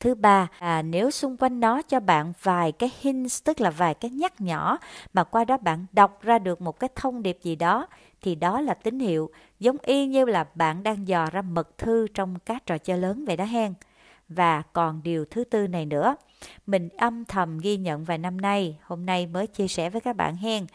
Thứ 0.00 0.14
ba, 0.14 0.48
à, 0.58 0.82
nếu 0.82 1.10
xung 1.10 1.36
quanh 1.36 1.60
nó 1.60 1.82
cho 1.82 2.00
bạn 2.00 2.32
vài 2.42 2.72
cái 2.72 2.90
hints, 3.00 3.44
tức 3.44 3.60
là 3.60 3.70
vài 3.70 3.94
cái 3.94 4.10
nhắc 4.10 4.40
nhỏ, 4.40 4.78
mà 5.12 5.24
qua 5.24 5.44
đó 5.44 5.56
bạn 5.56 5.86
đọc 5.92 6.22
ra 6.22 6.38
được 6.38 6.60
một 6.60 6.80
cái 6.80 6.90
thông 6.94 7.22
điệp 7.22 7.38
gì 7.42 7.56
đó, 7.56 7.86
thì 8.22 8.34
đó 8.34 8.60
là 8.60 8.74
tín 8.74 8.98
hiệu, 8.98 9.30
giống 9.60 9.76
y 9.82 10.06
như 10.06 10.24
là 10.24 10.46
bạn 10.54 10.82
đang 10.82 11.08
dò 11.08 11.26
ra 11.32 11.42
mật 11.42 11.78
thư 11.78 12.06
trong 12.14 12.38
các 12.38 12.66
trò 12.66 12.78
chơi 12.78 12.98
lớn 12.98 13.24
vậy 13.24 13.36
đó 13.36 13.44
hen. 13.44 13.74
Và 14.30 14.62
còn 14.72 15.02
điều 15.02 15.24
thứ 15.24 15.44
tư 15.44 15.66
này 15.66 15.86
nữa, 15.86 16.16
mình 16.66 16.88
âm 16.88 17.24
thầm 17.24 17.58
ghi 17.58 17.76
nhận 17.76 18.04
vài 18.04 18.18
năm 18.18 18.40
nay, 18.40 18.78
hôm 18.82 19.06
nay 19.06 19.26
mới 19.26 19.46
chia 19.46 19.68
sẻ 19.68 19.90
với 19.90 20.00
các 20.00 20.16
bạn 20.16 20.36
hen. 20.36 20.66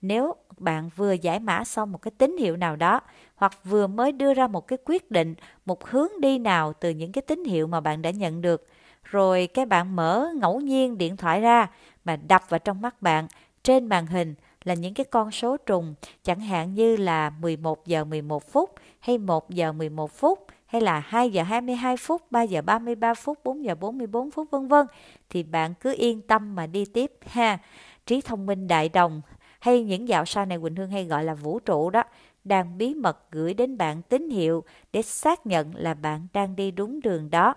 Nếu 0.00 0.34
bạn 0.58 0.90
vừa 0.96 1.12
giải 1.12 1.40
mã 1.40 1.64
xong 1.64 1.92
một 1.92 2.02
cái 2.02 2.12
tín 2.18 2.36
hiệu 2.36 2.56
nào 2.56 2.76
đó 2.76 3.00
hoặc 3.34 3.52
vừa 3.64 3.86
mới 3.86 4.12
đưa 4.12 4.34
ra 4.34 4.46
một 4.46 4.66
cái 4.66 4.78
quyết 4.84 5.10
định, 5.10 5.34
một 5.64 5.88
hướng 5.88 6.20
đi 6.20 6.38
nào 6.38 6.72
từ 6.72 6.90
những 6.90 7.12
cái 7.12 7.22
tín 7.22 7.44
hiệu 7.44 7.66
mà 7.66 7.80
bạn 7.80 8.02
đã 8.02 8.10
nhận 8.10 8.40
được, 8.40 8.68
rồi 9.04 9.46
cái 9.46 9.66
bạn 9.66 9.96
mở 9.96 10.28
ngẫu 10.40 10.60
nhiên 10.60 10.98
điện 10.98 11.16
thoại 11.16 11.40
ra 11.40 11.70
mà 12.04 12.16
đập 12.16 12.42
vào 12.48 12.58
trong 12.58 12.80
mắt 12.80 13.02
bạn 13.02 13.26
trên 13.62 13.86
màn 13.86 14.06
hình 14.06 14.34
là 14.64 14.74
những 14.74 14.94
cái 14.94 15.04
con 15.04 15.30
số 15.30 15.56
trùng, 15.56 15.94
chẳng 16.24 16.40
hạn 16.40 16.74
như 16.74 16.96
là 16.96 17.30
11 17.30 17.86
giờ 17.86 18.04
11 18.04 18.52
phút 18.52 18.74
hay 19.00 19.18
1 19.18 19.50
giờ 19.50 19.72
11 19.72 20.10
phút 20.10 20.46
hay 20.72 20.80
là 20.80 21.00
2 21.00 21.30
giờ 21.30 21.42
22 21.42 21.96
phút, 21.96 22.22
3 22.30 22.42
giờ 22.42 22.62
33 22.62 23.14
phút, 23.14 23.38
4 23.44 23.64
giờ 23.64 23.74
44 23.74 24.30
phút 24.30 24.50
vân 24.50 24.68
vân 24.68 24.86
thì 25.30 25.42
bạn 25.42 25.74
cứ 25.80 25.94
yên 25.98 26.20
tâm 26.20 26.54
mà 26.54 26.66
đi 26.66 26.84
tiếp 26.84 27.12
ha. 27.26 27.58
Trí 28.06 28.20
thông 28.20 28.46
minh 28.46 28.68
đại 28.68 28.88
đồng 28.88 29.22
hay 29.60 29.84
những 29.84 30.08
dạo 30.08 30.24
sau 30.24 30.46
này 30.46 30.58
Quỳnh 30.58 30.76
Hương 30.76 30.90
hay 30.90 31.04
gọi 31.04 31.24
là 31.24 31.34
vũ 31.34 31.58
trụ 31.58 31.90
đó 31.90 32.02
đang 32.44 32.78
bí 32.78 32.94
mật 32.94 33.30
gửi 33.30 33.54
đến 33.54 33.76
bạn 33.76 34.02
tín 34.02 34.30
hiệu 34.30 34.64
để 34.92 35.02
xác 35.02 35.46
nhận 35.46 35.74
là 35.74 35.94
bạn 35.94 36.26
đang 36.32 36.56
đi 36.56 36.70
đúng 36.70 37.00
đường 37.00 37.30
đó. 37.30 37.54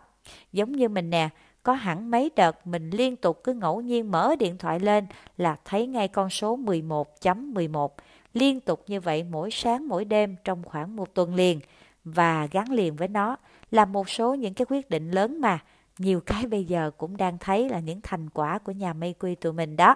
Giống 0.54 0.72
như 0.72 0.90
mình 0.90 1.10
nè, 1.10 1.30
có 1.64 1.74
hẳn 1.74 2.12
mấy 2.12 2.32
đợt 2.36 2.68
mình 2.68 2.90
liên 2.90 3.16
tục 3.16 3.44
cứ 3.44 3.54
ngẫu 3.54 3.82
nhiên 3.82 4.12
mở 4.12 4.36
điện 4.40 4.58
thoại 4.58 4.80
lên 4.80 5.08
là 5.38 5.56
thấy 5.66 5.88
ngay 5.88 6.08
con 6.08 6.30
số 6.30 6.58
11.11. 6.58 7.54
.11. 7.54 7.90
Liên 8.34 8.60
tục 8.60 8.84
như 8.88 9.00
vậy 9.00 9.24
mỗi 9.24 9.52
sáng 9.52 9.88
mỗi 9.88 10.06
đêm 10.06 10.36
trong 10.44 10.64
khoảng 10.64 10.96
một 10.96 11.14
tuần 11.14 11.36
liền. 11.36 11.60
Và 12.06 12.48
gắn 12.52 12.72
liền 12.72 12.96
với 12.96 13.08
nó 13.08 13.36
là 13.72 13.86
một 13.86 14.10
số 14.10 14.36
những 14.36 14.54
cái 14.54 14.66
quyết 14.70 14.90
định 14.90 15.12
lớn 15.12 15.42
mà 15.42 15.60
nhiều 15.98 16.20
cái 16.26 16.48
bây 16.48 16.66
giờ 16.66 16.92
cũng 16.98 17.18
đang 17.18 17.38
thấy 17.38 17.70
là 17.70 17.80
những 17.80 18.00
thành 18.04 18.30
quả 18.30 18.60
của 18.60 18.72
nhà 18.72 18.94
mây 18.94 19.16
quy 19.20 19.36
tụi 19.36 19.54
mình 19.54 19.76
đó. 19.76 19.96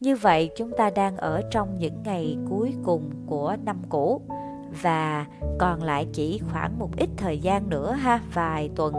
Như 0.00 0.16
vậy 0.16 0.50
chúng 0.56 0.70
ta 0.76 0.90
đang 0.90 1.16
ở 1.16 1.42
trong 1.50 1.78
những 1.78 2.02
ngày 2.04 2.36
cuối 2.50 2.74
cùng 2.84 3.10
của 3.26 3.56
năm 3.64 3.82
cũ 3.88 4.22
và 4.82 5.26
còn 5.58 5.82
lại 5.82 6.06
chỉ 6.12 6.40
khoảng 6.52 6.78
một 6.78 6.90
ít 6.96 7.08
thời 7.16 7.38
gian 7.38 7.70
nữa 7.70 7.92
ha, 7.92 8.20
vài 8.34 8.70
tuần 8.76 8.94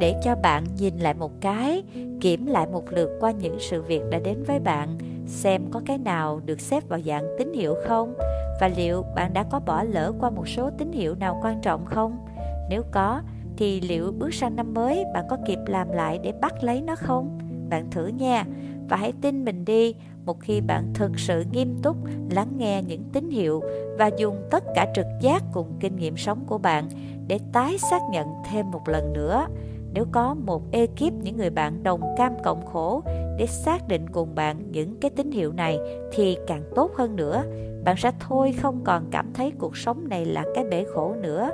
để 0.00 0.14
cho 0.24 0.36
bạn 0.42 0.64
nhìn 0.78 0.98
lại 0.98 1.14
một 1.14 1.32
cái, 1.40 1.82
kiểm 2.20 2.46
lại 2.46 2.66
một 2.66 2.84
lượt 2.92 3.10
qua 3.20 3.30
những 3.30 3.56
sự 3.60 3.82
việc 3.82 4.02
đã 4.10 4.18
đến 4.18 4.42
với 4.46 4.58
bạn, 4.58 4.98
xem 5.26 5.62
có 5.70 5.80
cái 5.86 5.98
nào 5.98 6.40
được 6.44 6.60
xếp 6.60 6.88
vào 6.88 7.00
dạng 7.00 7.24
tín 7.38 7.52
hiệu 7.52 7.74
không 7.86 8.14
và 8.60 8.68
liệu 8.68 9.04
bạn 9.14 9.32
đã 9.32 9.44
có 9.50 9.60
bỏ 9.60 9.82
lỡ 9.82 10.12
qua 10.20 10.30
một 10.30 10.48
số 10.48 10.70
tín 10.78 10.92
hiệu 10.92 11.14
nào 11.14 11.40
quan 11.42 11.60
trọng 11.60 11.84
không? 11.84 12.26
Nếu 12.70 12.82
có 12.90 13.22
thì 13.56 13.80
liệu 13.80 14.12
bước 14.12 14.34
sang 14.34 14.56
năm 14.56 14.74
mới 14.74 15.04
bạn 15.14 15.24
có 15.30 15.36
kịp 15.46 15.58
làm 15.66 15.90
lại 15.90 16.18
để 16.22 16.32
bắt 16.40 16.64
lấy 16.64 16.82
nó 16.82 16.96
không? 16.96 17.38
Bạn 17.70 17.90
thử 17.90 18.06
nha 18.06 18.44
và 18.88 18.96
hãy 18.96 19.12
tin 19.20 19.44
mình 19.44 19.64
đi, 19.64 19.94
một 20.24 20.40
khi 20.40 20.60
bạn 20.60 20.92
thực 20.94 21.18
sự 21.18 21.44
nghiêm 21.52 21.78
túc 21.82 21.96
lắng 22.30 22.48
nghe 22.56 22.82
những 22.82 23.02
tín 23.12 23.30
hiệu 23.30 23.62
và 23.98 24.10
dùng 24.18 24.36
tất 24.50 24.64
cả 24.74 24.92
trực 24.94 25.06
giác 25.20 25.42
cùng 25.52 25.66
kinh 25.80 25.96
nghiệm 25.96 26.16
sống 26.16 26.44
của 26.46 26.58
bạn 26.58 26.88
để 27.26 27.38
tái 27.52 27.78
xác 27.78 28.00
nhận 28.10 28.26
thêm 28.50 28.70
một 28.70 28.88
lần 28.88 29.12
nữa 29.12 29.46
nếu 29.94 30.06
có 30.12 30.34
một 30.34 30.62
ekip 30.72 31.12
những 31.22 31.36
người 31.36 31.50
bạn 31.50 31.82
đồng 31.82 32.14
cam 32.16 32.32
cộng 32.44 32.66
khổ 32.66 33.02
để 33.38 33.46
xác 33.46 33.88
định 33.88 34.08
cùng 34.12 34.34
bạn 34.34 34.56
những 34.70 35.00
cái 35.00 35.10
tín 35.10 35.30
hiệu 35.30 35.52
này 35.52 35.78
thì 36.12 36.36
càng 36.46 36.62
tốt 36.74 36.90
hơn 36.94 37.16
nữa 37.16 37.44
bạn 37.84 37.96
sẽ 37.96 38.10
thôi 38.20 38.52
không 38.52 38.80
còn 38.84 39.04
cảm 39.10 39.32
thấy 39.34 39.52
cuộc 39.58 39.76
sống 39.76 40.08
này 40.08 40.24
là 40.24 40.44
cái 40.54 40.64
bể 40.64 40.84
khổ 40.94 41.14
nữa. 41.14 41.50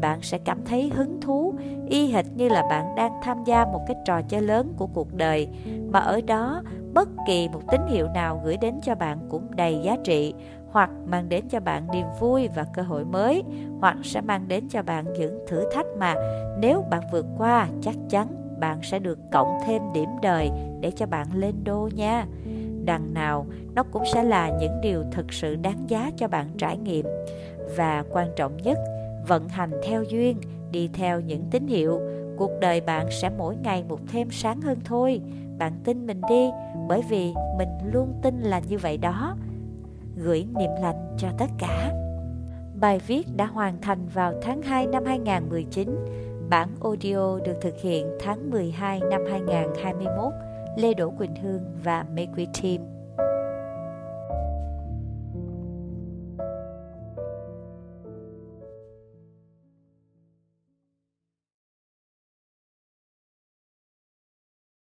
Bạn 0.00 0.18
sẽ 0.22 0.38
cảm 0.38 0.64
thấy 0.64 0.90
hứng 0.94 1.20
thú, 1.20 1.54
y 1.88 2.06
hệt 2.06 2.24
như 2.36 2.48
là 2.48 2.62
bạn 2.70 2.94
đang 2.96 3.12
tham 3.22 3.44
gia 3.44 3.64
một 3.64 3.84
cái 3.86 3.96
trò 4.04 4.22
chơi 4.22 4.42
lớn 4.42 4.72
của 4.76 4.86
cuộc 4.86 5.14
đời. 5.14 5.48
Mà 5.92 5.98
ở 5.98 6.20
đó, 6.20 6.62
bất 6.94 7.08
kỳ 7.26 7.48
một 7.48 7.60
tín 7.70 7.80
hiệu 7.88 8.08
nào 8.14 8.40
gửi 8.44 8.56
đến 8.56 8.74
cho 8.82 8.94
bạn 8.94 9.18
cũng 9.30 9.56
đầy 9.56 9.80
giá 9.82 9.96
trị, 10.04 10.34
hoặc 10.70 10.90
mang 11.06 11.28
đến 11.28 11.44
cho 11.48 11.60
bạn 11.60 11.86
niềm 11.92 12.06
vui 12.20 12.48
và 12.48 12.66
cơ 12.74 12.82
hội 12.82 13.04
mới, 13.04 13.44
hoặc 13.80 13.96
sẽ 14.02 14.20
mang 14.20 14.48
đến 14.48 14.68
cho 14.68 14.82
bạn 14.82 15.04
những 15.18 15.44
thử 15.48 15.70
thách 15.72 15.86
mà 15.98 16.14
nếu 16.60 16.84
bạn 16.90 17.02
vượt 17.12 17.26
qua, 17.38 17.68
chắc 17.82 17.94
chắn 18.08 18.28
bạn 18.60 18.78
sẽ 18.82 18.98
được 18.98 19.18
cộng 19.32 19.58
thêm 19.66 19.82
điểm 19.94 20.08
đời 20.22 20.50
để 20.80 20.90
cho 20.90 21.06
bạn 21.06 21.26
lên 21.34 21.54
đô 21.64 21.88
nha 21.94 22.26
đằng 22.88 23.14
nào, 23.14 23.46
nó 23.74 23.82
cũng 23.82 24.02
sẽ 24.14 24.22
là 24.22 24.50
những 24.60 24.80
điều 24.82 25.04
thực 25.12 25.32
sự 25.32 25.56
đáng 25.56 25.84
giá 25.88 26.10
cho 26.16 26.28
bạn 26.28 26.46
trải 26.58 26.76
nghiệm. 26.76 27.06
Và 27.76 28.04
quan 28.10 28.28
trọng 28.36 28.56
nhất, 28.56 28.78
vận 29.26 29.48
hành 29.48 29.70
theo 29.84 30.02
duyên, 30.02 30.36
đi 30.70 30.88
theo 30.92 31.20
những 31.20 31.42
tín 31.50 31.66
hiệu. 31.66 32.00
Cuộc 32.36 32.50
đời 32.60 32.80
bạn 32.80 33.06
sẽ 33.10 33.30
mỗi 33.38 33.56
ngày 33.56 33.84
một 33.88 34.00
thêm 34.12 34.28
sáng 34.30 34.60
hơn 34.60 34.78
thôi. 34.84 35.20
Bạn 35.58 35.72
tin 35.84 36.06
mình 36.06 36.20
đi, 36.28 36.50
bởi 36.88 37.02
vì 37.10 37.32
mình 37.58 37.68
luôn 37.92 38.14
tin 38.22 38.40
là 38.40 38.60
như 38.68 38.78
vậy 38.78 38.96
đó. 38.96 39.36
Gửi 40.16 40.46
niềm 40.58 40.70
lành 40.82 41.16
cho 41.18 41.28
tất 41.38 41.50
cả. 41.58 41.92
Bài 42.80 43.00
viết 43.06 43.26
đã 43.36 43.46
hoàn 43.46 43.80
thành 43.80 44.06
vào 44.14 44.34
tháng 44.42 44.62
2 44.62 44.86
năm 44.86 45.04
2019 45.04 45.88
bản 46.50 46.68
audio 46.82 47.38
được 47.44 47.56
thực 47.60 47.74
hiện 47.80 48.06
tháng 48.20 48.50
12 48.50 49.00
năm 49.10 49.20
2021 49.30 50.32
Lê 50.78 50.94
Đỗ 50.94 51.10
Quỳnh 51.10 51.34
Hương 51.34 51.62
và 51.82 52.02
Make 52.02 52.32
We 52.36 52.46
Team. 52.62 52.97